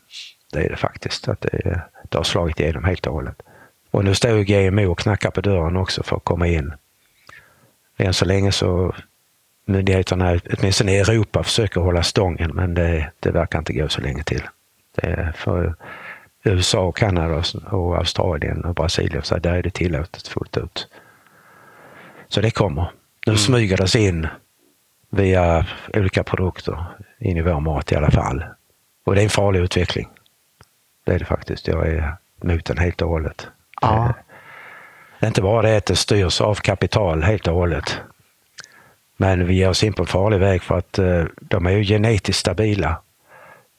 [0.53, 1.27] Det är det faktiskt.
[1.27, 3.41] Att det, det har slagit igenom helt och hållet.
[3.91, 6.73] Och nu står ju GMO och knackar på dörren också för att komma in.
[7.97, 8.95] Än så länge så
[9.65, 14.23] myndigheterna, åtminstone i Europa, försöker hålla stången men det, det verkar inte gå så länge
[14.23, 14.43] till.
[15.35, 15.75] För
[16.43, 20.87] USA, och Kanada och- Australien och Brasilien, så där är det tillåtet fullt ut.
[22.27, 22.91] Så det kommer.
[23.27, 24.27] Nu smyger det sig in
[25.09, 26.85] via olika produkter
[27.19, 28.45] in i vår mat i alla fall.
[29.05, 30.09] Och det är en farlig utveckling.
[31.05, 31.67] Det är det faktiskt.
[31.67, 33.47] Jag är emot den helt och hållet.
[33.81, 34.13] Ja.
[35.19, 37.99] Det är inte bara det att det styrs av kapital helt och hållet.
[39.17, 41.83] Men vi ger oss in på en farlig väg för att eh, de är ju
[41.83, 43.01] genetiskt stabila,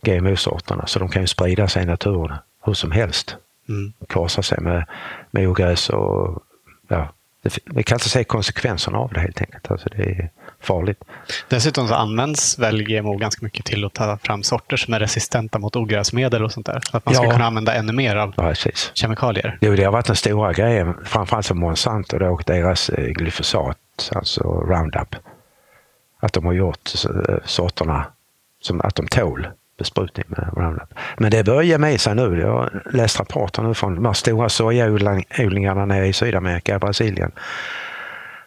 [0.03, 3.37] GMO-sorterna, så de kan ju sprida sig i naturen hur som helst.
[3.69, 3.93] Mm.
[4.09, 4.85] Korsa sig med,
[5.31, 6.43] med ogräs och
[6.89, 7.09] ja,
[7.65, 9.71] vi kan inte se konsekvenserna av det helt enkelt.
[9.71, 10.31] Alltså det är
[10.61, 11.05] farligt.
[11.49, 15.59] Dessutom så används väl GMO ganska mycket till att ta fram sorter som är resistenta
[15.59, 16.81] mot ogräsmedel och sånt där.
[16.91, 17.31] Så att man ska Ja.
[17.31, 18.91] kunna använda ännu mer av precis.
[18.95, 19.59] kemikalier.
[19.61, 23.77] Jo, det har varit den stora grejen, framförallt för Monsanto då, och deras eh, glyfosat,
[24.15, 25.17] alltså Roundup.
[26.21, 28.07] Att de har gjort eh, sorterna
[28.63, 29.49] som att de tål
[29.79, 30.95] besprutning med Roundup.
[31.19, 32.41] Men det börjar ge med sig nu.
[32.41, 37.33] Jag har läst rapporter nu från de här stora sojaodlingarna nere i Sydamerika, Brasilien.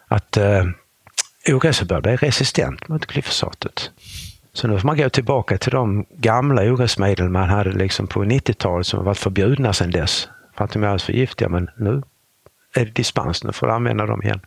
[0.08, 0.38] Att
[1.86, 3.92] börjar bli resistent mot glyfosatet.
[4.54, 8.88] Så nu får man gå tillbaka till de gamla ogräsmedel man hade liksom på 90-talet
[8.88, 10.30] som varit förbjudna sedan dess.
[10.58, 11.50] För att de är alldeles för giftiga.
[11.50, 12.02] Men nu
[12.76, 13.44] är det dispens.
[13.44, 14.40] Nu får du använda dem igen.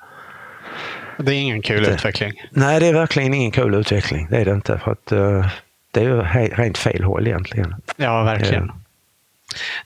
[1.19, 2.33] Det är ingen kul det, utveckling.
[2.51, 4.27] Nej, det är verkligen ingen kul utveckling.
[4.31, 4.79] Det är det inte.
[4.79, 5.47] För att, uh,
[5.91, 6.23] det är ju
[6.55, 7.75] rent fel håll egentligen.
[7.97, 8.63] Ja, verkligen.
[8.63, 8.75] Uh,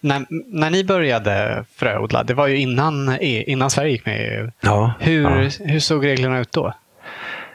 [0.00, 4.24] när, när ni började fröodla, det var ju innan, e, innan Sverige gick med i
[4.24, 4.50] EU.
[4.61, 5.50] Ja, hur, ja.
[5.61, 6.74] hur såg reglerna ut då?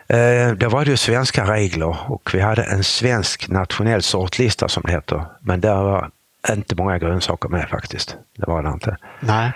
[0.07, 4.83] Eh, då var det ju svenska regler och vi hade en svensk nationell sortlista som
[4.85, 5.25] det heter.
[5.39, 6.09] Men där var
[6.51, 8.17] inte många grönsaker med faktiskt.
[8.37, 8.97] Det var det inte.
[9.19, 9.51] Nej.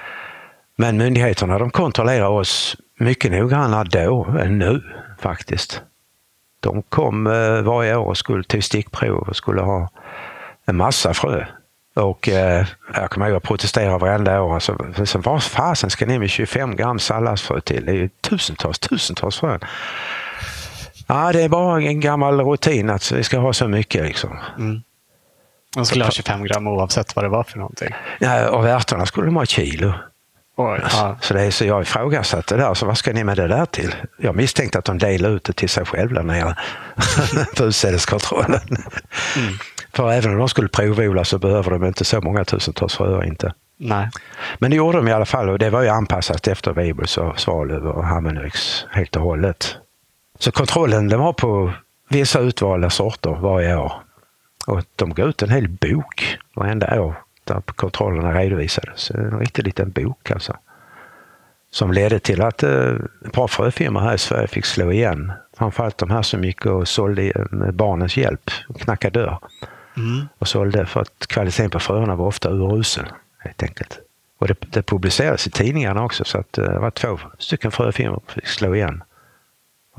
[0.76, 4.84] Men myndigheterna de kontrollerar oss mycket noggrannare då än nu
[5.20, 5.82] faktiskt.
[6.60, 9.90] De kom eh, varje år och skulle till stickprov och skulle ha
[10.66, 11.46] en massa frö.
[11.96, 14.54] Och eh, jag kommer ihåg att protestera varenda år.
[14.54, 17.86] Alltså, så vad fasen ska ni med 25 gram salladsfrö till?
[17.86, 19.60] Det är ju tusentals, tusentals frön.
[21.10, 24.04] Ja, det är bara en gammal rutin att vi ska ha så mycket.
[24.04, 24.38] Liksom.
[24.58, 24.82] Mm.
[25.76, 27.90] De skulle ha 25 gram oavsett vad det var för någonting.
[28.20, 29.94] Ja, och ärtorna skulle de ha kilo.
[30.58, 31.18] Oj, ja.
[31.22, 32.74] Så, det är, så jag ifrågasatte det där.
[32.74, 33.96] Så vad ska ni med det där till?
[34.18, 36.56] Jag misstänkte att de delade ut det till sig själva där nere
[37.58, 38.62] på utsädeskontrollen.
[39.38, 39.54] Mm.
[39.94, 43.54] För även om de skulle provodla så behöver de inte så många tusentals fröer inte.
[43.78, 44.10] Nej.
[44.60, 47.40] Men det gjorde de i alla fall och det var ju anpassat efter Weibulls och
[47.40, 49.78] Svalöv och Hammenöks helt och hållet.
[50.40, 51.74] Så kontrollen den var på
[52.10, 53.94] vissa utvalda sorter varje år.
[54.68, 59.12] Och de gav ut en hel bok varenda år där kontrollerna redovisades.
[59.12, 60.58] En riktig liten bok alltså.
[61.72, 65.32] Som ledde till att eh, ett par fröfirmor här i Sverige fick slå igen.
[65.58, 69.40] Framförallt de här som gick och sålde med barnens hjälp, knackade dörr.
[69.98, 70.28] Mm.
[70.40, 73.06] Och sålde för att kvaliteten på fröerna var ofta urusel
[73.40, 74.00] helt enkelt.
[74.38, 78.22] Och det, det publicerades i tidningarna också så att eh, det var två stycken fröfirmor
[78.26, 79.04] som fick slå igen.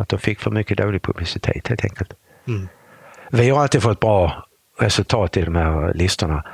[0.01, 2.12] Att de fick för mycket dålig publicitet helt enkelt.
[2.48, 2.68] Mm.
[3.30, 4.44] Vi har alltid fått bra
[4.78, 6.44] resultat i de här listorna.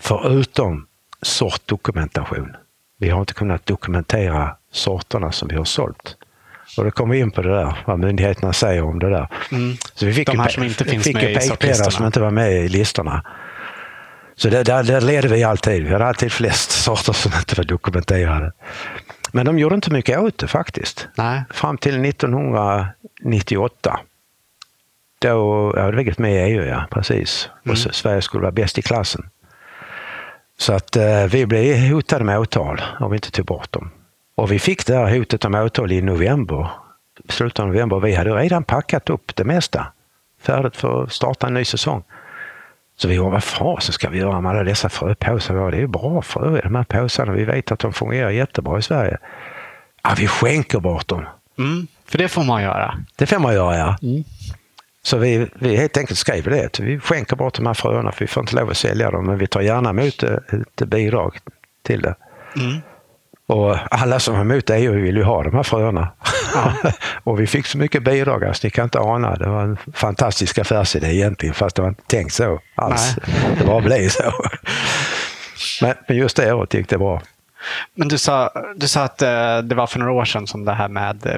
[0.00, 0.86] Förutom
[1.22, 2.56] sortdokumentation.
[2.98, 6.16] Vi har inte kunnat dokumentera sorterna som vi har sålt.
[6.76, 9.28] Och då kommer vi in på det där, vad myndigheterna säger om det där.
[9.52, 9.76] Mm.
[9.94, 11.90] Så vi fick de här som inte finns fick med i sortlistorna.
[11.90, 13.24] som inte var med i listorna.
[14.36, 15.84] Så det, där, där ledde vi alltid.
[15.84, 18.52] Vi hade alltid flest sorter som inte var dokumenterade.
[19.34, 21.08] Men de gjorde inte mycket åt det faktiskt.
[21.14, 21.44] Nej.
[21.50, 24.00] Fram till 1998.
[25.18, 27.48] Då, ja, det var med i EU, ja precis.
[27.64, 27.72] Mm.
[27.72, 29.28] Och Sverige skulle vara bäst i klassen.
[30.58, 33.90] Så att eh, vi blev hotade med åtal om vi inte tog bort dem.
[34.34, 36.70] Och vi fick det här hotet om åtal i november,
[37.28, 38.00] slutet av november.
[38.00, 39.86] Vi hade redan packat upp det mesta,
[40.42, 42.02] färdigt för att starta en ny säsong.
[43.04, 45.70] Så vi var, vad fasen ska vi göra med alla dessa fröpåsar?
[45.70, 47.32] Det är ju bra frö i de här påsarna.
[47.32, 49.18] Vi vet att de fungerar jättebra i Sverige.
[50.02, 51.26] Ja, vi skänker bort dem.
[51.58, 52.98] Mm, för det får man göra.
[53.16, 53.96] Det får man göra, ja.
[54.02, 54.24] Mm.
[55.02, 56.80] Så vi, vi helt enkelt skrev det.
[56.80, 59.26] Vi skänker bort de här fröerna för vi får inte lov att sälja dem.
[59.26, 61.38] Men vi tar gärna emot ett bidrag
[61.82, 62.14] till det.
[62.56, 62.80] Mm.
[63.46, 66.08] Och alla som var emot EU vill ju ha de här fröerna.
[66.54, 66.72] Ja.
[67.24, 69.34] och vi fick så mycket bidrag, alltså, ni kan inte ana.
[69.34, 73.16] Det var en fantastisk affärsidé egentligen, fast det var inte tänkt så alls.
[73.26, 73.56] Nej.
[73.58, 74.32] Det bara blev så.
[75.80, 77.22] Men just det året gick det bra.
[77.94, 80.72] Men du sa, du sa att eh, det var för några år sedan som det
[80.72, 81.36] här med eh,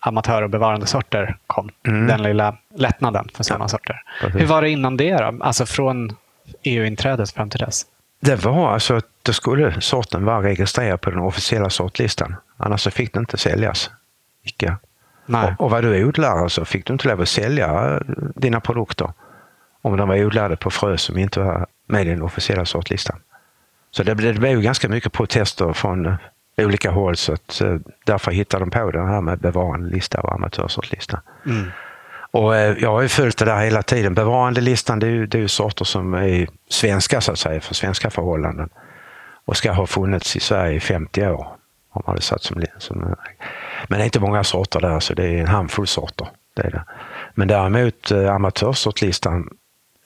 [0.00, 1.70] amatör och bevarande sorter kom.
[1.86, 2.06] Mm.
[2.06, 4.02] Den lilla lättnaden för sådana ja, sorter.
[4.20, 4.40] Precis.
[4.40, 5.38] Hur var det innan det då?
[5.40, 6.16] Alltså från
[6.62, 7.86] EU-inträdet fram till dess?
[8.24, 12.34] Det var alltså att då skulle sorten vara registrerad på den officiella sortlistan.
[12.56, 13.90] Annars så fick den inte säljas.
[14.44, 14.76] Icke.
[15.26, 15.54] Nej.
[15.58, 18.00] Och, och var du odlare så fick du inte lov att sälja
[18.34, 19.12] dina produkter
[19.82, 23.18] om de var odlade på frö som inte var med i den officiella sortlistan.
[23.90, 26.16] Så det, det blev ganska mycket protester från
[26.56, 31.20] olika håll så att, eh, därför hittade de på det här med bevarandelista och amatörsortlista.
[31.46, 31.70] Mm.
[32.32, 34.14] Och eh, jag har ju följt det där hela tiden.
[34.14, 37.74] Bevarandelistan det är ju, det är ju sorter som är svenska så att säga, för
[37.74, 38.68] svenska förhållanden.
[39.44, 41.46] Och ska ha funnits i Sverige i 50 år.
[41.90, 42.98] Om man satt som, som,
[43.88, 46.28] men det är inte många sorter där, så det är en handfull sorter.
[46.54, 46.84] Det är det.
[47.34, 49.48] Men däremot eh, amatörsortlistan,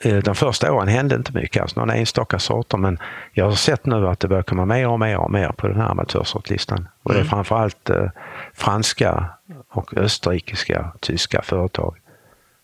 [0.00, 2.78] eh, de första åren hände inte mycket, alltså några enstaka sorter.
[2.78, 2.98] Men
[3.32, 5.80] jag har sett nu att det börjar komma mer och mer och mer på den
[5.80, 6.88] här amatörsortlistan.
[7.02, 7.30] Och det är mm.
[7.30, 8.10] framförallt eh,
[8.54, 9.30] franska
[9.72, 11.96] och österrikiska, tyska företag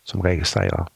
[0.03, 0.87] som registrerar.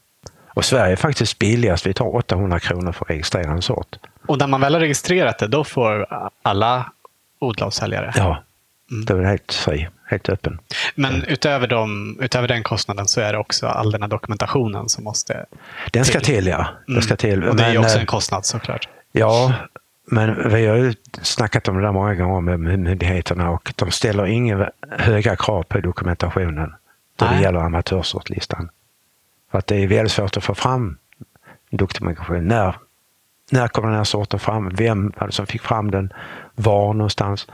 [0.48, 1.86] Och Sverige är faktiskt billigast.
[1.86, 3.96] Vi tar 800 kronor för att registrera en sort.
[4.26, 6.06] Och när man väl har registrerat det, då får
[6.42, 6.92] alla
[7.38, 8.12] odla och sälja det?
[8.16, 8.42] Ja.
[8.90, 9.04] Mm.
[9.04, 10.58] Då är det helt fri, helt öppen.
[10.94, 11.28] Men mm.
[11.28, 15.46] utöver, dem, utöver den kostnaden så är det också all den här dokumentationen som måste
[15.92, 16.66] Den ska till, ja.
[16.86, 17.44] Den ska till.
[17.44, 18.88] Och det är ju också en kostnad såklart.
[19.12, 19.52] Ja,
[20.10, 24.26] men vi har ju snackat om det där många gånger med myndigheterna och de ställer
[24.26, 26.74] inga höga krav på dokumentationen
[27.16, 28.70] då det gäller amatörsortlistan.
[29.50, 30.98] För att det är väldigt svårt att få fram
[31.70, 32.48] dokumentation.
[32.48, 32.76] När,
[33.50, 34.68] när kom den här sorten fram?
[34.74, 36.12] Vem var det som fick fram den?
[36.54, 37.46] Var någonstans?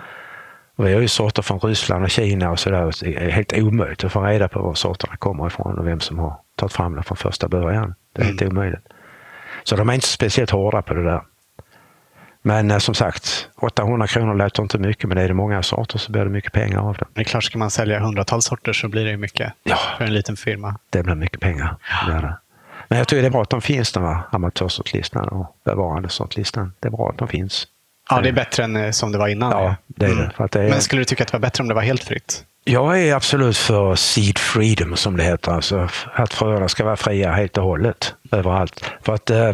[0.77, 2.93] Vi har ju sorter från Ryssland och Kina och sådär.
[3.01, 6.19] Det är helt omöjligt att få reda på var sorterna kommer ifrån och vem som
[6.19, 7.95] har tagit fram dem från första början.
[8.13, 8.39] Det är mm.
[8.39, 8.89] helt omöjligt.
[9.65, 11.23] Så de är inte speciellt hårda på det där.
[12.47, 16.13] Men eh, som sagt, 800 kronor låter inte mycket, men är det många sorter så
[16.13, 17.07] blir det mycket pengar av det.
[17.13, 20.15] Det är klart, ska man sälja hundratals sorter så blir det mycket ja, för en
[20.15, 20.79] liten firma.
[20.91, 21.77] Det blir mycket pengar.
[22.07, 22.13] Ja.
[22.13, 22.37] Det
[22.89, 26.73] Men jag tycker det är bra att de finns, de här amatörsortlistan och bevarandesortlistan.
[26.81, 27.67] Det är bra att de finns.
[28.11, 29.51] Ja, det är bättre än eh, som det var innan.
[29.51, 30.29] Ja, det är mm.
[30.39, 30.49] det.
[30.53, 30.69] det är...
[30.69, 32.45] Men skulle du tycka att det var bättre om det var helt fritt?
[32.65, 35.53] Jag är absolut för seed freedom som det heter.
[35.53, 38.93] Alltså att fröerna ska vara fria helt och hållet överallt.
[39.03, 39.53] För att eh,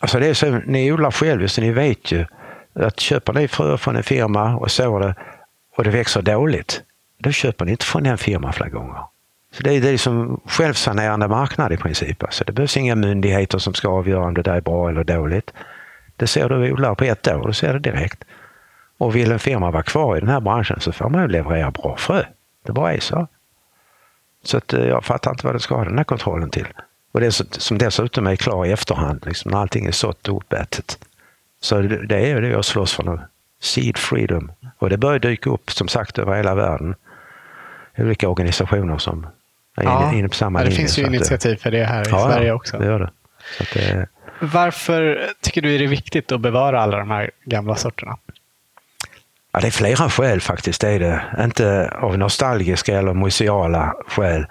[0.00, 2.26] Alltså det är så, ni odlar själv så ni vet ju
[2.74, 5.14] att köper ni frö från en firma och sår det
[5.76, 6.82] och det växer dåligt,
[7.18, 9.02] då köper ni inte från den firman flera gånger.
[9.52, 12.22] Så det är, det är som självsanerande marknad i princip.
[12.22, 15.52] Alltså det behövs inga myndigheter som ska avgöra om det där är bra eller dåligt.
[16.16, 18.24] Det ser du odlar på ett år, du ser det direkt.
[18.98, 21.70] Och vill en firma vara kvar i den här branschen så får man ju leverera
[21.70, 22.24] bra frö.
[22.66, 23.26] Det bara är så.
[24.42, 26.66] Så att eh, jag fattar inte vad det ska ha den här kontrollen till.
[27.12, 30.98] Och det som dessutom är klar i efterhand, liksom, när allting är sått och uppätet.
[31.60, 33.18] Så det, är det jag slåss för nu.
[33.60, 34.52] Seed freedom.
[34.78, 36.94] Och det börjar dyka upp som sagt över hela världen.
[37.98, 39.26] Olika organisationer som
[39.76, 40.70] är ja, inne, inne på samma linje.
[40.70, 42.78] Det finns ju initiativ för det här i ja, Sverige också.
[42.78, 43.10] det gör det.
[43.74, 44.06] det.
[44.40, 48.16] Varför tycker du är det viktigt att bevara alla de här gamla sorterna?
[49.52, 50.80] Ja, det är flera skäl faktiskt.
[50.80, 51.22] Det är det.
[51.44, 54.46] Inte av nostalgiska eller museala skäl.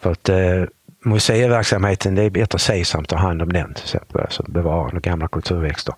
[0.00, 0.62] För att eh,
[1.04, 5.94] museiverksamheten, det är bättre Sesam tar hand om den till exempel, alltså bevara gamla kulturväxter.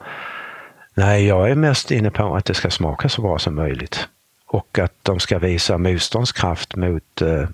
[0.94, 4.08] Nej, jag är mest inne på att det ska smaka så bra som möjligt
[4.46, 7.48] och att de ska visa motståndskraft mot eh,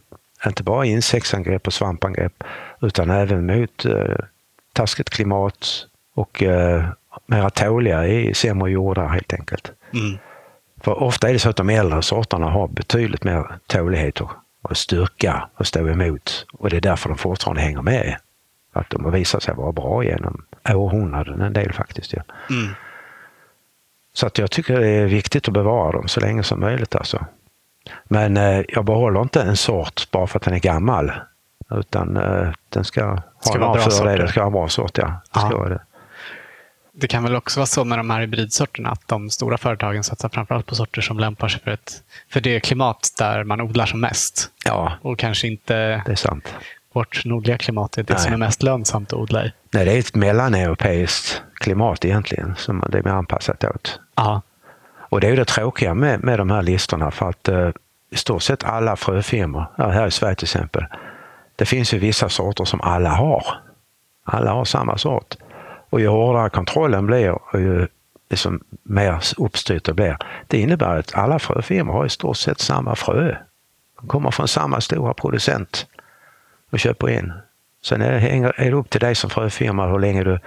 [0.46, 2.44] inte bara insektsangrepp och svampangrepp
[2.80, 4.16] utan även mot eh,
[4.72, 6.84] taskigt klimat och eh,
[7.26, 9.72] mera tåliga i sämre jordar helt enkelt.
[9.94, 10.18] Mm.
[10.80, 14.30] För ofta är det så att de äldre sorterna har betydligt mer tålighet och
[14.62, 16.46] och styrka och stå emot.
[16.52, 18.16] Och det är därför de fortfarande hänger med.
[18.72, 22.12] Att de har visat sig vara bra genom århundraden, en del faktiskt.
[22.12, 22.22] Ja.
[22.50, 22.74] Mm.
[24.12, 26.94] Så att jag tycker det är viktigt att bevara dem så länge som möjligt.
[26.94, 27.26] Alltså.
[28.04, 31.12] Men eh, jag behåller inte en sort bara för att den är gammal.
[31.70, 34.18] Utan eh, den ska, ska ha en fördel.
[34.18, 35.20] Den ska vara en bra sort, ja.
[35.32, 35.80] Det ska vara det
[37.00, 40.28] det kan väl också vara så med de här hybridsorterna att de stora företagen satsar
[40.28, 44.00] framförallt på sorter som lämpar sig för, ett, för det klimat där man odlar som
[44.00, 44.50] mest.
[44.64, 46.54] Ja, och kanske inte det är sant.
[46.92, 48.22] vårt nordliga klimat är det Nej.
[48.22, 49.52] som är mest lönsamt att odla i.
[49.70, 54.00] Nej, det är ett mellaneuropeiskt klimat egentligen som det är mer anpassat åt.
[54.14, 54.42] Aha.
[55.10, 57.70] Och det är ju det tråkiga med, med de här listorna för att eh,
[58.10, 60.84] i stort sett alla fröfirmor, här i Sverige till exempel,
[61.56, 63.44] det finns ju vissa sorter som alla har.
[64.24, 65.36] Alla har samma sort.
[65.90, 67.86] Och ju hårdare kontrollen blir och ju
[68.30, 70.16] liksom mer uppstyrt det blir.
[70.46, 73.36] Det innebär att alla fröfirmor har i stort sett samma frö.
[74.00, 75.86] De kommer från samma stora producent
[76.70, 77.32] och köper in.
[77.84, 80.38] Sen är det upp till dig som fröfirma hur länge du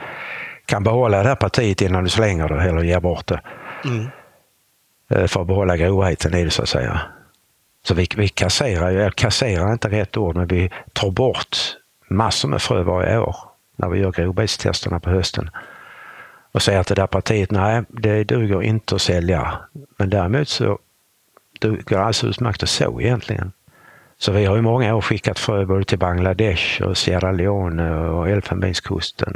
[0.66, 3.42] kan behålla det här partiet innan du slänger det eller ger bort det.
[3.86, 4.08] Mm.
[5.10, 7.02] Eh, för att behålla grovheten i det så att säga.
[7.86, 11.58] Så vi, vi kasserar, jag kasserar inte rätt ord, men vi tar bort
[12.08, 13.36] massor med frö varje år
[13.76, 15.50] när vi gör grovbetstesterna på hösten
[16.52, 19.58] och säger att det där partiet, nej, det duger inte att sälja.
[19.98, 20.80] Men däremot så
[21.60, 23.52] duger det alldeles utmärkt att så egentligen.
[24.18, 28.30] Så vi har i många år skickat frö både till Bangladesh och Sierra Leone och
[28.30, 29.36] Elfenbenskusten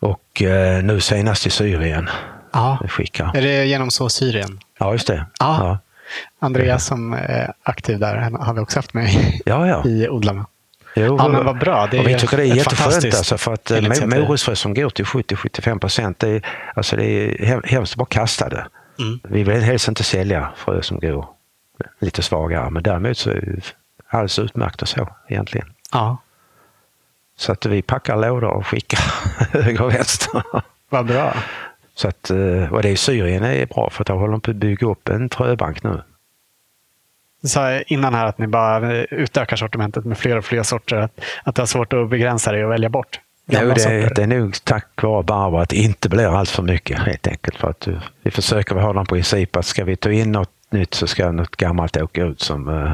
[0.00, 2.08] och eh, nu senast till Syrien.
[2.52, 2.78] Ja.
[2.88, 3.36] Skickar.
[3.36, 4.60] Är det genom så Syrien?
[4.78, 5.26] Ja, just det.
[5.40, 5.56] Ja.
[5.60, 5.78] ja.
[6.38, 9.10] Andreas som är aktiv där har vi också haft med
[9.46, 9.84] ja, ja.
[9.84, 10.46] i odlarna.
[10.94, 11.88] Jo, ja, men vad bra.
[11.90, 15.04] Det och vi tycker det är jätteskönt alltså, för att eh, morotsfrö som går till
[15.04, 18.66] 70-75 procent, det, är, alltså det är hemskt bara kasta det.
[18.98, 19.20] Mm.
[19.22, 21.26] Vi vill helst inte sälja frö som går
[22.00, 23.62] lite svagare, men däremot så är det
[24.08, 25.72] alldeles utmärkt och så egentligen.
[25.92, 26.16] Ja.
[27.36, 29.00] Så att vi packar lådor och skickar
[29.50, 30.42] höger och vänster.
[30.88, 31.34] Vad bra.
[31.94, 34.56] Så att, eh, och det i Syrien är bra för att de håller på att
[34.56, 36.02] bygga upp en fröbank nu.
[37.42, 40.96] Sa innan här att ni bara utökar sortimentet med fler och fler sorter.
[40.96, 43.20] Att, att det är svårt att begränsa det och välja bort.
[43.46, 46.98] Jo, det, det är nog tack vare Barbro att det inte blir allt för mycket
[46.98, 47.56] helt enkelt.
[47.56, 47.88] För att
[48.22, 51.56] vi försöker ha den princip att ska vi ta in något nytt så ska något
[51.56, 52.92] gammalt åka ut som, eh,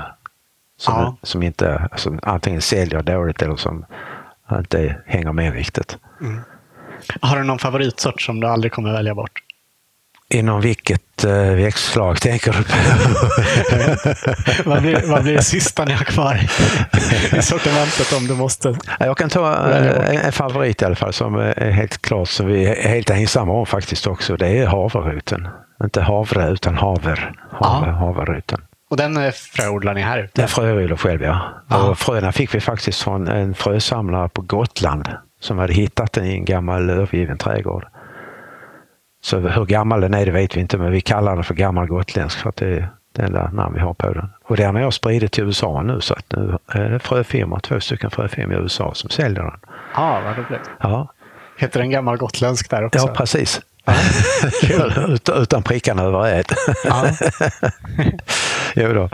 [0.78, 1.16] som, Ja.
[1.22, 3.84] som inte alltså, antingen säljer dåligt eller som
[4.52, 5.98] inte hänger med riktigt.
[7.20, 9.42] Har du någon favoritsort som du aldrig kommer välja bort?
[10.28, 12.72] Inom vilket eh, växtslag tänker du på?
[14.70, 16.40] vad, blir, vad blir det sista ni har kvar
[17.38, 18.78] i sortimentet om du måste?
[18.98, 22.66] Jag kan ta en, en favorit i alla fall som är helt klart som vi
[22.66, 24.36] är helt ensamma om faktiskt också.
[24.36, 25.48] Det är havruten.
[25.84, 27.32] Inte havre utan haver.
[27.50, 27.92] haver Ja.
[27.92, 28.60] Havruten.
[28.90, 30.40] Och den eh, fröodlar ni här ute?
[30.40, 31.40] Den fröodlar själv ja.
[31.68, 31.88] Ja.
[31.88, 35.08] Och fröna fick vi faktiskt från en frösamlare på Gotland
[35.40, 37.86] som hade hittat den i en gammal övergiven trädgård.
[39.26, 41.86] Så hur gammal den är det vet vi inte men vi kallar den för gammal
[41.86, 44.28] gotländsk för att det är det enda namn vi har på den.
[44.44, 47.80] Och den har jag spridit till USA nu så att nu är det fröfirmor, två
[47.80, 49.60] stycken fröfirmor i USA som säljer den.
[49.94, 50.70] Ja, vad roligt.
[50.80, 51.12] Ja,
[51.56, 52.98] Heter den gammal gotländsk där också?
[52.98, 53.60] ja precis.
[55.08, 56.52] Ut, utan prickarna över ät.
[58.74, 59.08] Jo då.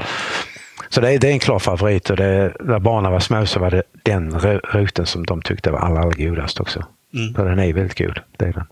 [0.88, 3.60] Så det är, det är en klar favorit och det, när barnen var små så
[3.60, 4.38] var det den
[4.72, 6.84] ruten som de tyckte var allra, allra godast också.
[7.14, 7.34] Mm.
[7.34, 8.20] Så den är väldigt god.
[8.36, 8.66] Det är den.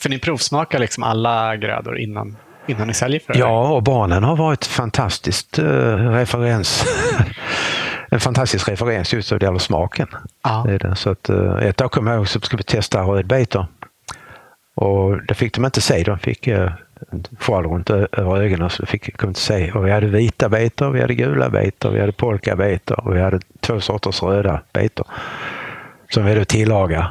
[0.00, 2.36] För ni provsmakar liksom alla grödor innan,
[2.66, 3.34] innan ni säljer frö?
[3.36, 5.64] Ja, och barnen har varit fantastiskt eh,
[5.96, 6.84] referens.
[8.10, 10.08] en fantastisk referens just vad det gäller smaken.
[10.44, 10.64] Ja.
[10.66, 10.96] Det är det.
[10.96, 13.66] Så att, eh, ett tag kom jag ihåg så skulle vi testa rödbetor.
[14.74, 16.02] Och det fick de inte se.
[16.02, 16.72] De fick eh,
[17.38, 19.72] sjal runt över ögonen så fick kunde inte se.
[19.72, 23.40] Och vi hade vita betor, vi hade gula betor, vi hade polkabetor och vi hade
[23.60, 25.06] två sorters röda betor.
[26.10, 27.08] Som vi då tillagade.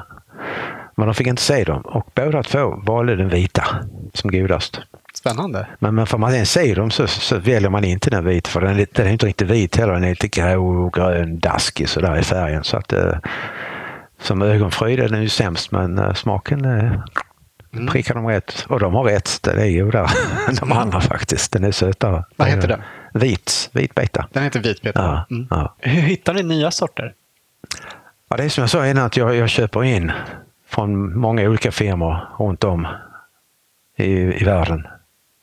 [0.99, 3.65] Men de fick inte se dem och båda två valde den vita
[4.13, 4.81] som godast.
[5.13, 5.67] Spännande.
[5.79, 8.61] Men, men får man ens se dem så, så väljer man inte den vita för
[8.61, 9.93] den den är inte riktigt vit heller.
[9.93, 12.63] Den är lite grå och grön, daskig sådär i färgen.
[12.63, 13.13] Så att, eh,
[14.21, 16.91] som ögonfröjd är den ju sämst men eh, smaken eh,
[17.91, 18.65] prickar de rätt.
[18.69, 19.39] Och de har rätt.
[19.43, 20.07] Den är godare
[20.49, 21.51] än de andra faktiskt.
[21.51, 22.23] Den är sötare.
[22.35, 22.81] Vad heter den?
[23.13, 24.27] Vit, vit beta.
[24.33, 24.99] Den heter vitbeta.
[25.29, 25.47] Ja, Mm.
[25.49, 25.75] ja.
[25.79, 27.13] Hur hittar ni nya sorter?
[28.29, 30.11] Ja, det är som jag sa innan att jag, jag köper in
[30.69, 32.87] från många olika firmor runt om
[33.97, 34.11] i,
[34.41, 34.87] i världen.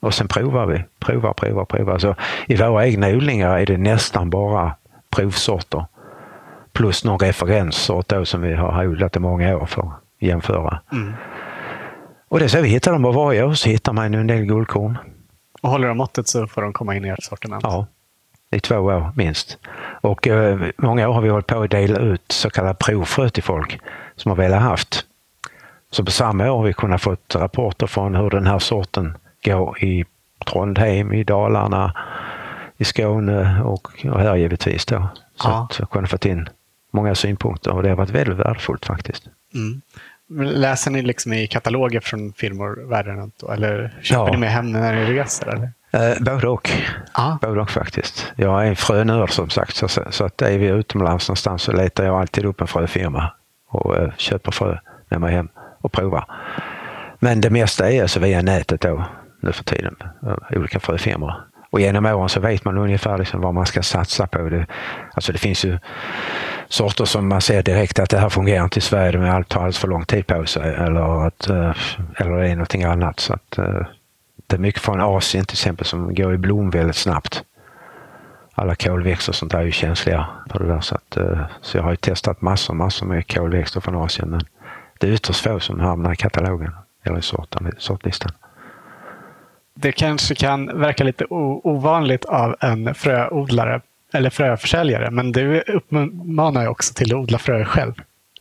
[0.00, 0.84] Och sen provar vi.
[0.98, 1.98] Provar, provar, provar.
[1.98, 2.14] Så
[2.46, 4.74] I våra egna odlingar är det nästan bara
[5.10, 5.84] provsorter.
[6.72, 10.80] Plus någon referenssort då som vi har odlat i många år för att jämföra.
[10.92, 11.12] Mm.
[12.28, 14.44] Och det är så vi hittar dem bara varje år så hittar man en del
[14.44, 14.98] guldkorn.
[15.62, 17.62] Och håller de måttet så får de komma in i ert sortiment?
[17.62, 17.86] Ja,
[18.50, 19.58] i två år minst.
[20.00, 23.42] Och eh, många år har vi hållit på att dela ut så kallade provfrö till
[23.42, 23.80] folk
[24.16, 25.05] som har velat haft.
[25.96, 29.84] Så på samma år har vi kunnat fått rapporter från hur den här sorten går
[29.84, 30.04] i
[30.46, 31.92] Trondheim, i Dalarna,
[32.76, 35.08] i Skåne och, och här givetvis då.
[35.36, 35.68] Så Ja.
[35.70, 36.48] att vi har kunnat fått in
[36.92, 39.24] många synpunkter och det har varit väldigt värdefullt faktiskt.
[39.54, 39.80] Mm.
[40.54, 43.42] Läser ni liksom i kataloger från firmor världen runt?
[43.42, 44.30] Eller köper Ja.
[44.32, 45.46] ni med hem när ni reser?
[45.46, 45.70] Eller?
[46.10, 46.70] Eh, både och.
[47.14, 47.38] Ja.
[47.42, 48.32] Både och faktiskt.
[48.36, 52.04] Jag är en frönörd som sagt så, så att är vi utomlands någonstans så letar
[52.04, 53.30] jag alltid upp en fröfirma
[53.68, 54.78] och eh, köper frö
[55.08, 55.48] med mig hem
[55.86, 56.24] och provar.
[57.18, 59.04] Men det mesta är alltså via nätet då
[59.40, 59.96] nu för tiden.
[60.26, 61.34] Eh, olika fröfirmor.
[61.70, 64.38] Och genom åren så vet man ungefär liksom vad man ska satsa på.
[64.38, 64.66] Det,
[65.14, 65.78] alltså det finns ju
[66.68, 69.60] sorter som man ser direkt att det här fungerar inte i Sverige, men allt tar
[69.60, 70.74] alldeles för lång tid på sig.
[70.74, 71.72] Eller, att, eh,
[72.16, 73.20] eller det är någonting annat.
[73.20, 73.86] Så att, eh,
[74.46, 77.42] det är mycket från Asien till exempel som går i blom väldigt snabbt.
[78.54, 80.80] Alla kolväxter och sånt där är ju känsliga för det där.
[80.80, 81.18] Så, att,
[81.60, 84.30] så jag har ju testat massor, massor med kolväxter från Asien.
[84.30, 84.40] Men
[84.98, 86.72] det är ytterst få som hamnar i katalogen
[87.04, 88.32] eller i sorten, sortlistan.
[89.74, 93.80] Det kanske kan verka lite ovanligt av en fröodlare
[94.12, 97.92] eller fröförsäljare, men du uppmanar ju också till att odla frö själv.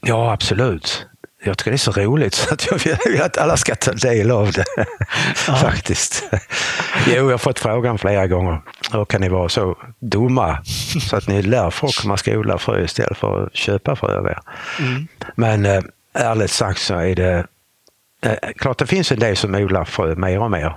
[0.01, 1.07] Ja, absolut.
[1.43, 4.31] Jag tycker det är så roligt så att jag vill att alla ska ta del
[4.31, 4.65] av det.
[5.35, 6.23] Faktiskt.
[7.07, 8.61] Jo, jag har fått frågan flera gånger.
[8.91, 10.57] Hur kan ni vara så dumma
[11.09, 14.17] så att ni lär folk hur man ska odla frö istället för att köpa frö
[14.17, 14.39] av er?
[15.35, 15.81] Men eh,
[16.15, 17.45] ärligt sagt så är det
[18.21, 20.73] eh, klart det finns en del som odlar frö mer och mer.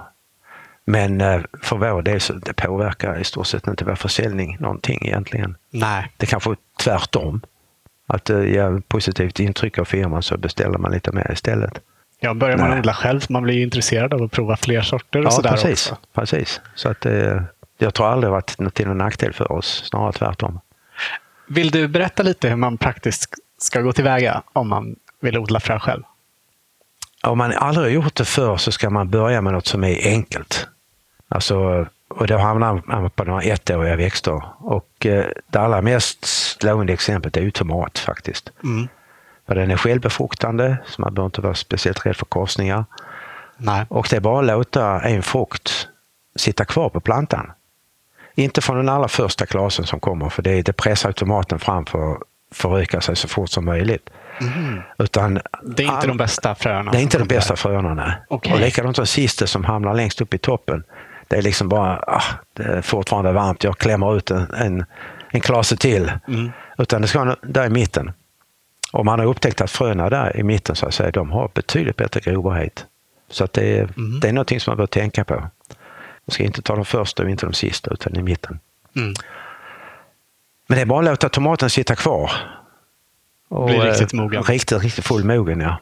[0.85, 5.07] Men eh, för vår del så det påverkar i stort sett inte vår försäljning någonting
[5.07, 5.57] egentligen.
[5.71, 6.13] Nej.
[6.17, 7.41] Det kanske är tvärtom.
[8.07, 11.81] Att det ger positivt intryck av firman så beställer man lite mer istället.
[12.21, 12.79] Ja, börjar man Nej.
[12.79, 15.93] odla själv man blir intresserad av att prova fler sorter och Ja, sådär precis.
[15.93, 15.97] också.
[16.15, 16.61] precis.
[16.75, 17.45] Så att det,
[17.79, 20.61] jag tror aldrig det varit till någon nackdel för oss, snarare tvärtom.
[21.47, 25.79] Vill du berätta lite hur man praktiskt ska gå tillväga om man vill odla frö
[25.79, 26.03] själv?
[27.23, 30.07] Om man aldrig har gjort det förr så ska man börja med något som är
[30.07, 30.69] enkelt.
[31.29, 34.43] Alltså, och då hamnar man på några ettåriga växter.
[34.59, 38.51] Och eh, det allra mest slående exemplet är ju tomat faktiskt.
[38.65, 38.89] Mm.
[39.47, 42.85] För den är självbefruktande, så man behöver inte vara speciellt rädd för korsningar.
[43.57, 43.87] Nej.
[43.89, 45.89] Och det är bara att låta en frukt
[46.37, 47.53] sitta kvar på plantan.
[48.35, 52.13] Inte från den allra första klasen som kommer, för det, det pressar tomaten fram för
[52.13, 54.11] att föröka sig så fort som möjligt.
[54.41, 54.81] Mm.
[54.99, 56.91] Utan, det är inte de bästa fröna?
[56.91, 58.13] Det är inte de bästa fröna, nej.
[58.29, 58.53] Okay.
[58.53, 60.85] Och likadant sista som hamnar längst upp i toppen.
[61.29, 62.23] Det är liksom bara, ah,
[62.53, 64.85] det är fortfarande varmt, jag klämmer ut en, en,
[65.29, 66.13] en klase till.
[66.29, 66.53] Mm.
[66.79, 68.13] Utan det ska vara där i mitten.
[68.93, 71.97] Och man har upptäckt att fröna där i mitten så att säga, de har betydligt
[71.97, 72.87] bättre grobarhet.
[73.31, 74.21] Så att det, är, mm.
[74.21, 75.35] det är någonting som man bör tänka på.
[75.35, 75.51] Man
[76.33, 78.61] ska inte ta de första och inte de sista, utan i mitten.
[78.97, 79.15] Mm.
[80.67, 82.31] Men det är bara att låta tomaten sitta kvar.
[83.49, 84.43] Och, Blir riktigt eh, mogen.
[84.43, 85.79] Riktigt, riktigt fullmogen, ja.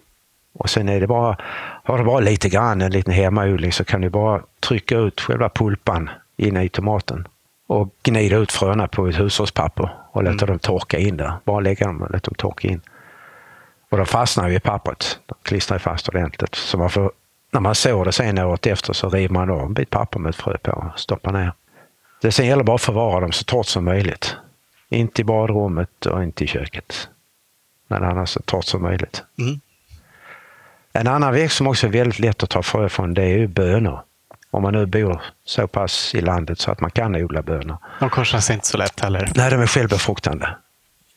[0.59, 1.37] Och sen är det bara,
[1.83, 5.49] har du bara lite grann, en liten hemmaodling, så kan du bara trycka ut själva
[5.49, 7.29] pulpan inne i tomaten
[7.67, 10.47] och gnida ut fröna på ett hushållspapper och låta mm.
[10.47, 11.33] dem torka in där.
[11.45, 12.81] Bara lägga dem och låta dem torka in.
[13.91, 15.19] Och de fastnar ju i pappret.
[15.27, 16.55] De klistrar fast ordentligt.
[16.55, 17.13] Så man får,
[17.51, 20.31] när man sår det sen året efter så river man av en bit papper med
[20.31, 21.53] ett frö på och stoppar ner.
[22.21, 24.37] Det sen gäller bara att förvara dem så torrt som möjligt.
[24.89, 27.09] Inte i badrummet och inte i köket.
[27.89, 29.23] Men annars så torrt som möjligt.
[29.39, 29.61] Mm.
[30.93, 33.47] En annan växt som också är väldigt lätt att ta frö från det är ju
[33.47, 34.01] bönor.
[34.51, 37.77] Om man nu bor så pass i landet så att man kan odla bönor.
[38.01, 39.33] De korsas inte så lätt heller.
[39.35, 40.57] Nej, de är självbefruktande.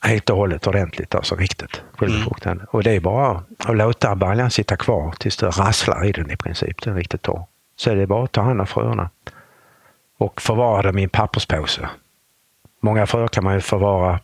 [0.01, 2.61] Helt och hållet ordentligt, alltså riktigt självbefruktande.
[2.61, 2.67] Mm.
[2.71, 6.37] Och det är bara att låta baljan sitta kvar tills det rasslar i den i
[6.37, 6.81] princip.
[6.81, 7.45] Den är riktigt torr.
[7.75, 9.09] Så är det bara att ta hand om fröerna.
[10.17, 11.89] Och förvara dem i en papperspåse.
[12.81, 14.19] Många fröer kan man ju förvara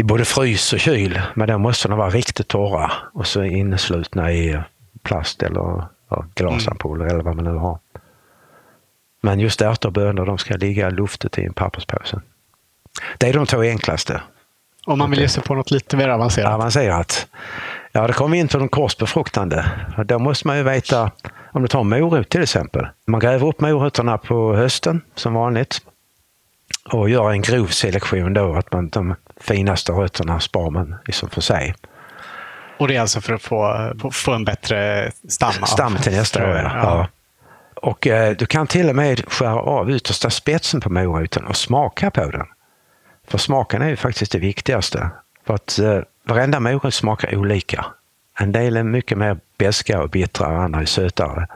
[0.00, 4.32] i både frys och kyl, men då måste de vara riktigt torra och så inneslutna
[4.32, 4.60] i
[5.02, 7.14] plast eller ja, glasampuller mm.
[7.14, 7.78] eller vad man nu har.
[9.22, 12.20] Men just ärtor och bönor, de ska ligga luftigt i en papperspåse.
[13.18, 14.22] Det är de två enklaste.
[14.86, 16.54] Om man vill ge sig på något lite mer avancerat?
[16.54, 17.26] Avancerat.
[17.92, 19.64] Ja, då kommer vi in på de korsbefruktande.
[20.04, 21.10] Då måste man ju veta,
[21.52, 22.88] om du tar morot till exempel.
[23.06, 25.80] Man gräver upp morötterna på hösten som vanligt
[26.92, 31.40] och gör en grov selektion då, att man de finaste rötterna spar man liksom för
[31.40, 31.74] sig.
[32.78, 35.52] Och det är alltså för att få, få en bättre stam?
[35.52, 36.70] Stam till nästa år, ja.
[36.74, 37.08] ja.
[37.74, 42.10] Och eh, du kan till och med skära av yttersta spetsen på moroten och smaka
[42.10, 42.46] på den.
[43.28, 45.10] För smaken är ju faktiskt det viktigaste.
[45.46, 47.86] För att eh, varenda morot smakar olika.
[48.38, 51.46] En del är mycket mer beska och bittra andra är sötare.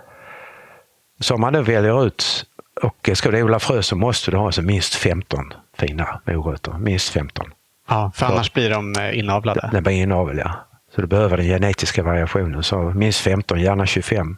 [1.20, 2.46] Så om man då väljer ut
[2.82, 6.72] och ska du odla frö så måste du ha alltså minst 15 fina morötter.
[6.72, 7.52] Minst 15.
[7.88, 9.68] Ja, för annars blir de eh, inavlade?
[9.72, 10.54] Den blir inavel, ja.
[10.94, 12.62] Så du behöver den genetiska variationen.
[12.62, 14.36] Så minst 15, gärna 25.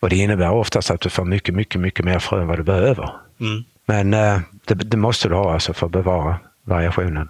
[0.00, 2.62] Och det innebär oftast att du får mycket, mycket, mycket mer frö än vad du
[2.62, 3.10] behöver.
[3.40, 3.64] Mm.
[3.86, 7.28] Men eh, det, det, måste du ha alltså för att bevara variationen.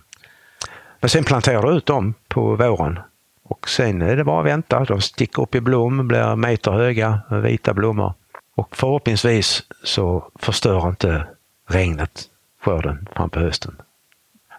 [1.00, 2.98] Men sen planterar du ut dem på våren
[3.44, 4.84] och sen är det bara att vänta.
[4.84, 8.14] De sticker upp i blom, blir meter höga, vita blommor.
[8.56, 11.26] Och förhoppningsvis så förstör inte
[11.68, 12.22] regnet
[12.64, 13.76] skörden fram på hösten.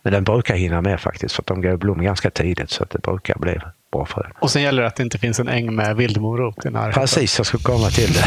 [0.04, 2.90] Men den brukar hinna med faktiskt, för de går i blom ganska tidigt så att
[2.90, 3.60] det brukar bli
[3.92, 4.22] bra frö.
[4.40, 7.02] Och sen gäller det att det inte finns en äng med vildmorot i närheten.
[7.02, 8.26] Precis, jag ska komma till det.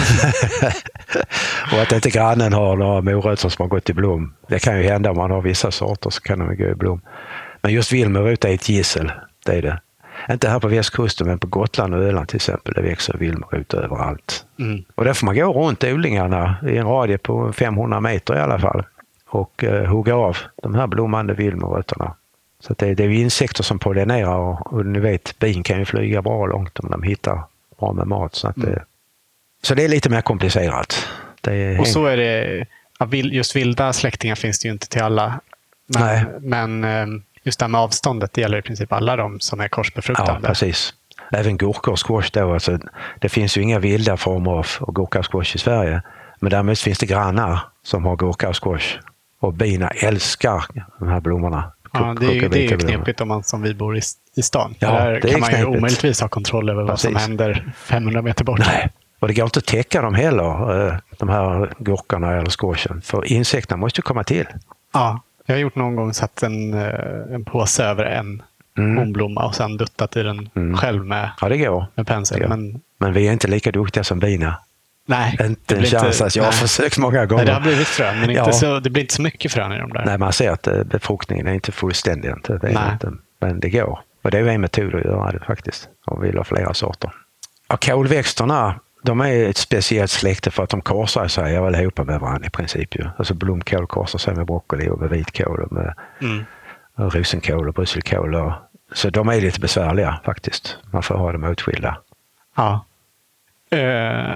[1.73, 4.35] och att inte grannen har några morötter som har gått i blom.
[4.49, 7.01] Det kan ju hända om man har vissa sorter så kan de gå i blom.
[7.63, 9.13] Men just vildmorot är ett gissel,
[9.47, 9.81] det är det.
[10.31, 12.75] Inte här på västkusten, men på Gotland och Öland till exempel.
[12.75, 14.45] Det växer vildmorot överallt.
[14.59, 14.85] Mm.
[14.95, 18.59] Och där får man gå runt odlingarna i en radie på 500 meter i alla
[18.59, 18.85] fall
[19.29, 22.15] och eh, hugga av de här blommande vildmorötterna.
[22.61, 26.23] Så det, det är insekter som pollinerar och, och ni vet, bin kan ju flyga
[26.23, 27.43] bra långt om de hittar
[27.79, 28.35] bra med mat.
[28.35, 28.79] Så, att, mm.
[29.63, 31.07] så det är lite mer komplicerat.
[31.81, 32.67] och så är det,
[33.23, 35.41] just vilda släktingar finns det ju inte till alla.
[35.87, 36.25] Men, Nej.
[36.41, 39.69] men eh, just det här med avståndet, det gäller i princip alla de som är
[39.69, 40.41] korsbefruktande.
[40.43, 40.95] Ja, precis.
[41.31, 42.53] Även gurka och squash då.
[42.53, 42.79] Alltså,
[43.19, 46.03] det finns ju inga vilda former av gurka och squash i Sverige.
[46.41, 48.99] Men däremot finns det grannar som har gurka och squash.
[49.47, 50.65] Och bina älskar
[50.99, 51.73] de här blommorna.
[51.93, 54.01] Ja, det är, ju, det är ju knepigt om man som vi bor i,
[54.37, 54.75] i stan.
[54.79, 55.79] Ja, Där det kan man ju knepigt.
[55.79, 57.13] omöjligtvis ha kontroll över Precis.
[57.13, 58.59] vad som händer 500 meter bort.
[58.59, 63.01] Nej, och det går inte att täcka dem heller, eh, de här gurkorna eller squashen.
[63.03, 64.47] För insekterna måste ju komma till.
[64.93, 68.43] Ja, jag har gjort någon gång satt en, eh, en påse över en
[68.79, 68.97] mm.
[68.97, 70.77] honblomma och sen duttat i den mm.
[70.77, 71.87] själv med, ja, det går.
[71.95, 72.49] med pensel.
[72.49, 74.55] Men, men vi är inte lika duktiga som bina.
[75.07, 76.21] Nej, inte en chans.
[76.21, 77.45] Inte, jag har försökt många gånger.
[77.45, 78.53] Nej, det har blivit frön, men inte ja.
[78.53, 80.05] så, det blir inte så mycket frön i de där.
[80.05, 82.31] Nej, man ser att eh, befruktningen är inte fullständig.
[82.31, 84.01] Inte, det är inte, men det går.
[84.23, 85.89] Och det är en metod att göra det faktiskt.
[86.05, 87.11] Om vi vill ha flera sorter.
[87.69, 92.47] Ja, kolväxterna, de är ett speciellt släkte för att de korsar sig allihopa med varandra
[92.47, 92.97] i princip.
[92.97, 93.09] Ju.
[93.17, 96.45] Alltså blomkål korsar sig med broccoli och med vitkål och med mm.
[96.95, 98.35] och rosenkål och brysselkål.
[98.35, 98.53] Och,
[98.93, 100.77] så de är lite besvärliga faktiskt.
[100.91, 101.99] Man får ha dem åtskilda.
[102.57, 102.85] Ja.
[103.73, 104.35] Uh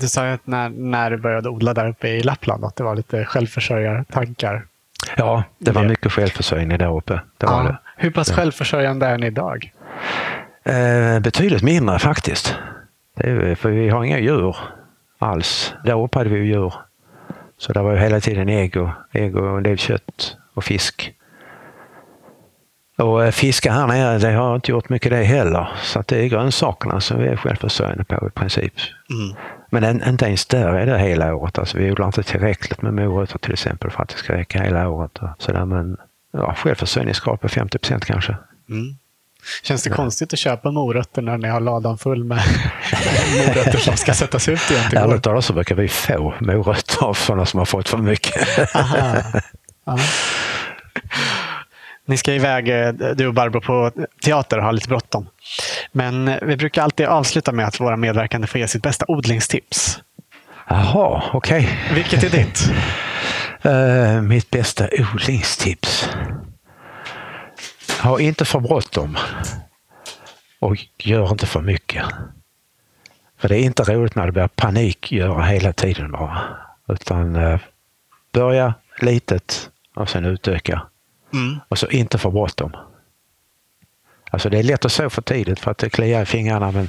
[0.00, 2.94] Du sa att när, när du började odla där uppe i Lappland att det var
[2.94, 4.66] lite självförsörjartankar.
[5.16, 7.14] Ja, det var mycket självförsörjning där uppe.
[7.38, 7.62] Det ja.
[7.62, 7.78] det.
[7.96, 9.72] Hur pass självförsörjande är ni idag?
[10.64, 12.56] Eh, betydligt mindre faktiskt.
[13.16, 14.56] Är, för vi har inga djur
[15.18, 15.74] alls.
[15.84, 16.74] Där uppe hade vi djur.
[17.58, 21.12] Så det var ju hela tiden ägg och, ägg och en del kött och fisk.
[22.98, 25.68] Och eh, fiska här nere, det har inte gjort mycket det heller.
[25.82, 28.74] Så det är grönsakerna som vi är självförsörjande på i princip.
[29.10, 29.36] Mm.
[29.70, 31.58] Men inte ens där är det hela året.
[31.58, 34.88] Alltså, vi odlar inte tillräckligt med morötter till exempel för att det ska räcka hela
[34.88, 35.18] året.
[35.38, 35.96] Så där, men
[36.32, 38.36] ja, självförsörjningsgrad på 50 procent kanske.
[38.68, 38.96] Mm.
[39.62, 39.96] Känns det ja.
[39.96, 42.38] konstigt att köpa morötter när ni har ladan full med
[43.46, 44.96] morötter som ska sättas ut igen?
[44.96, 48.76] Ärligt talat så brukar vi få morötter av sådana som har fått för mycket.
[48.76, 49.22] Aha.
[49.86, 49.98] Aha.
[52.08, 53.90] Ni ska iväg, eh, du och Barbro, på
[54.22, 55.26] teater och har lite bråttom.
[55.92, 60.00] Men eh, vi brukar alltid avsluta med att våra medverkande får ge sitt bästa odlingstips.
[60.68, 61.60] Jaha, okej.
[61.60, 61.94] Okay.
[61.94, 62.70] Vilket är ditt?
[63.66, 66.08] uh, mitt bästa odlingstips?
[68.02, 69.18] Ha inte för bråttom.
[70.58, 72.04] Och gör inte för mycket.
[73.38, 76.40] För det är inte roligt när det blir panik göra hela tiden bara.
[76.88, 77.60] Utan uh,
[78.32, 80.82] börja litet och sen utöka.
[81.32, 81.60] Mm.
[81.68, 82.76] Och så inte för bråttom.
[84.30, 86.88] Alltså det är lätt att så för tidigt för att det kliar i fingrarna men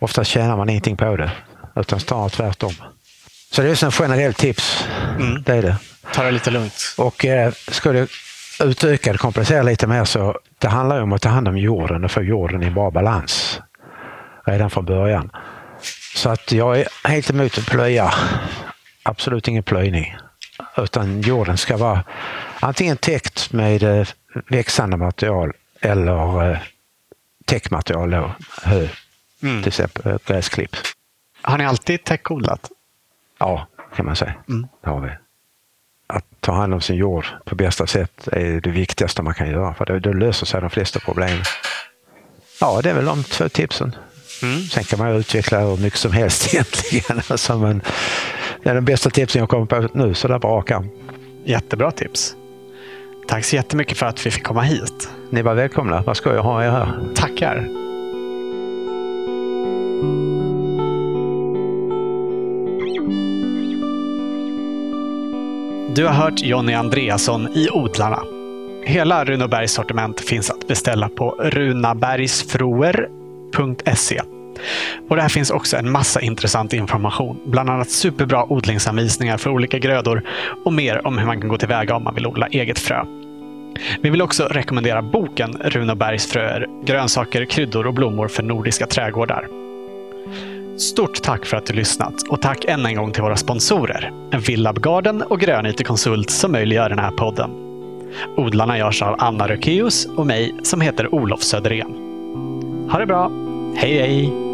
[0.00, 1.30] ofta tjänar man ingenting på det.
[1.76, 2.72] Utan snarare tvärtom.
[3.50, 4.86] Så det är ett generellt tips.
[5.20, 5.42] Mm.
[5.42, 5.76] Det är det.
[6.12, 6.94] Ta det lite lugnt.
[6.98, 8.06] Och eh, ska du
[8.64, 12.10] utöka det, komplicera lite mer så det handlar om att ta hand om jorden och
[12.10, 13.60] få jorden i bra balans
[14.44, 15.30] redan från början.
[16.14, 18.14] Så att jag är helt emot att plöja.
[19.02, 20.16] Absolut ingen plöjning.
[20.78, 22.04] Utan jorden ska vara
[22.60, 24.08] antingen täckt med eh,
[24.48, 26.58] växande material eller eh,
[27.44, 28.88] täckmaterial, då, hö,
[29.42, 29.62] mm.
[29.62, 30.76] till exempel gräsklipp.
[31.42, 32.70] Har ni alltid täckodlat?
[33.38, 33.66] Ja,
[33.96, 34.34] kan man säga.
[34.48, 34.68] Mm.
[34.84, 35.10] Det har vi.
[36.06, 39.74] Att ta hand om sin jord på bästa sätt är det viktigaste man kan göra
[39.74, 41.42] för då, då löser sig de flesta problem.
[42.60, 43.96] Ja, det är väl de två tipsen.
[44.42, 44.62] Mm.
[44.62, 47.22] Sen kan man utveckla hur mycket som helst egentligen.
[47.28, 47.82] Alltså, men
[48.62, 50.70] det är de bästa tipsen jag kommer på nu, så där på rak
[51.44, 52.36] Jättebra tips.
[53.28, 55.10] Tack så jättemycket för att vi fick komma hit.
[55.30, 56.02] Ni var välkomna.
[56.06, 56.88] Vad ska jag ha er här.
[57.14, 57.68] Tackar.
[65.94, 68.22] Du har hört Jonny Andreasson i Odlarna.
[68.84, 74.20] Hela Runobergs sortiment finns att beställa på runabergsfroer.se.
[75.08, 77.40] Och Där finns också en massa intressant information.
[77.46, 80.22] Bland annat superbra odlingsanvisningar för olika grödor
[80.64, 83.04] och mer om hur man kan gå tillväga om man vill odla eget frö.
[84.02, 89.48] Vi vill också rekommendera boken Runobergs fröer, grönsaker, kryddor och blommor för nordiska trädgårdar.
[90.78, 94.12] Stort tack för att du lyssnat och tack än en gång till våra sponsorer,
[94.46, 97.50] Villab Garden och Grönyte Konsult som möjliggör den här podden.
[98.36, 101.94] Odlarna görs av Anna Rökeus och mig som heter Olof Söderén.
[102.90, 103.30] Ha det bra!
[103.76, 104.47] Hej hej!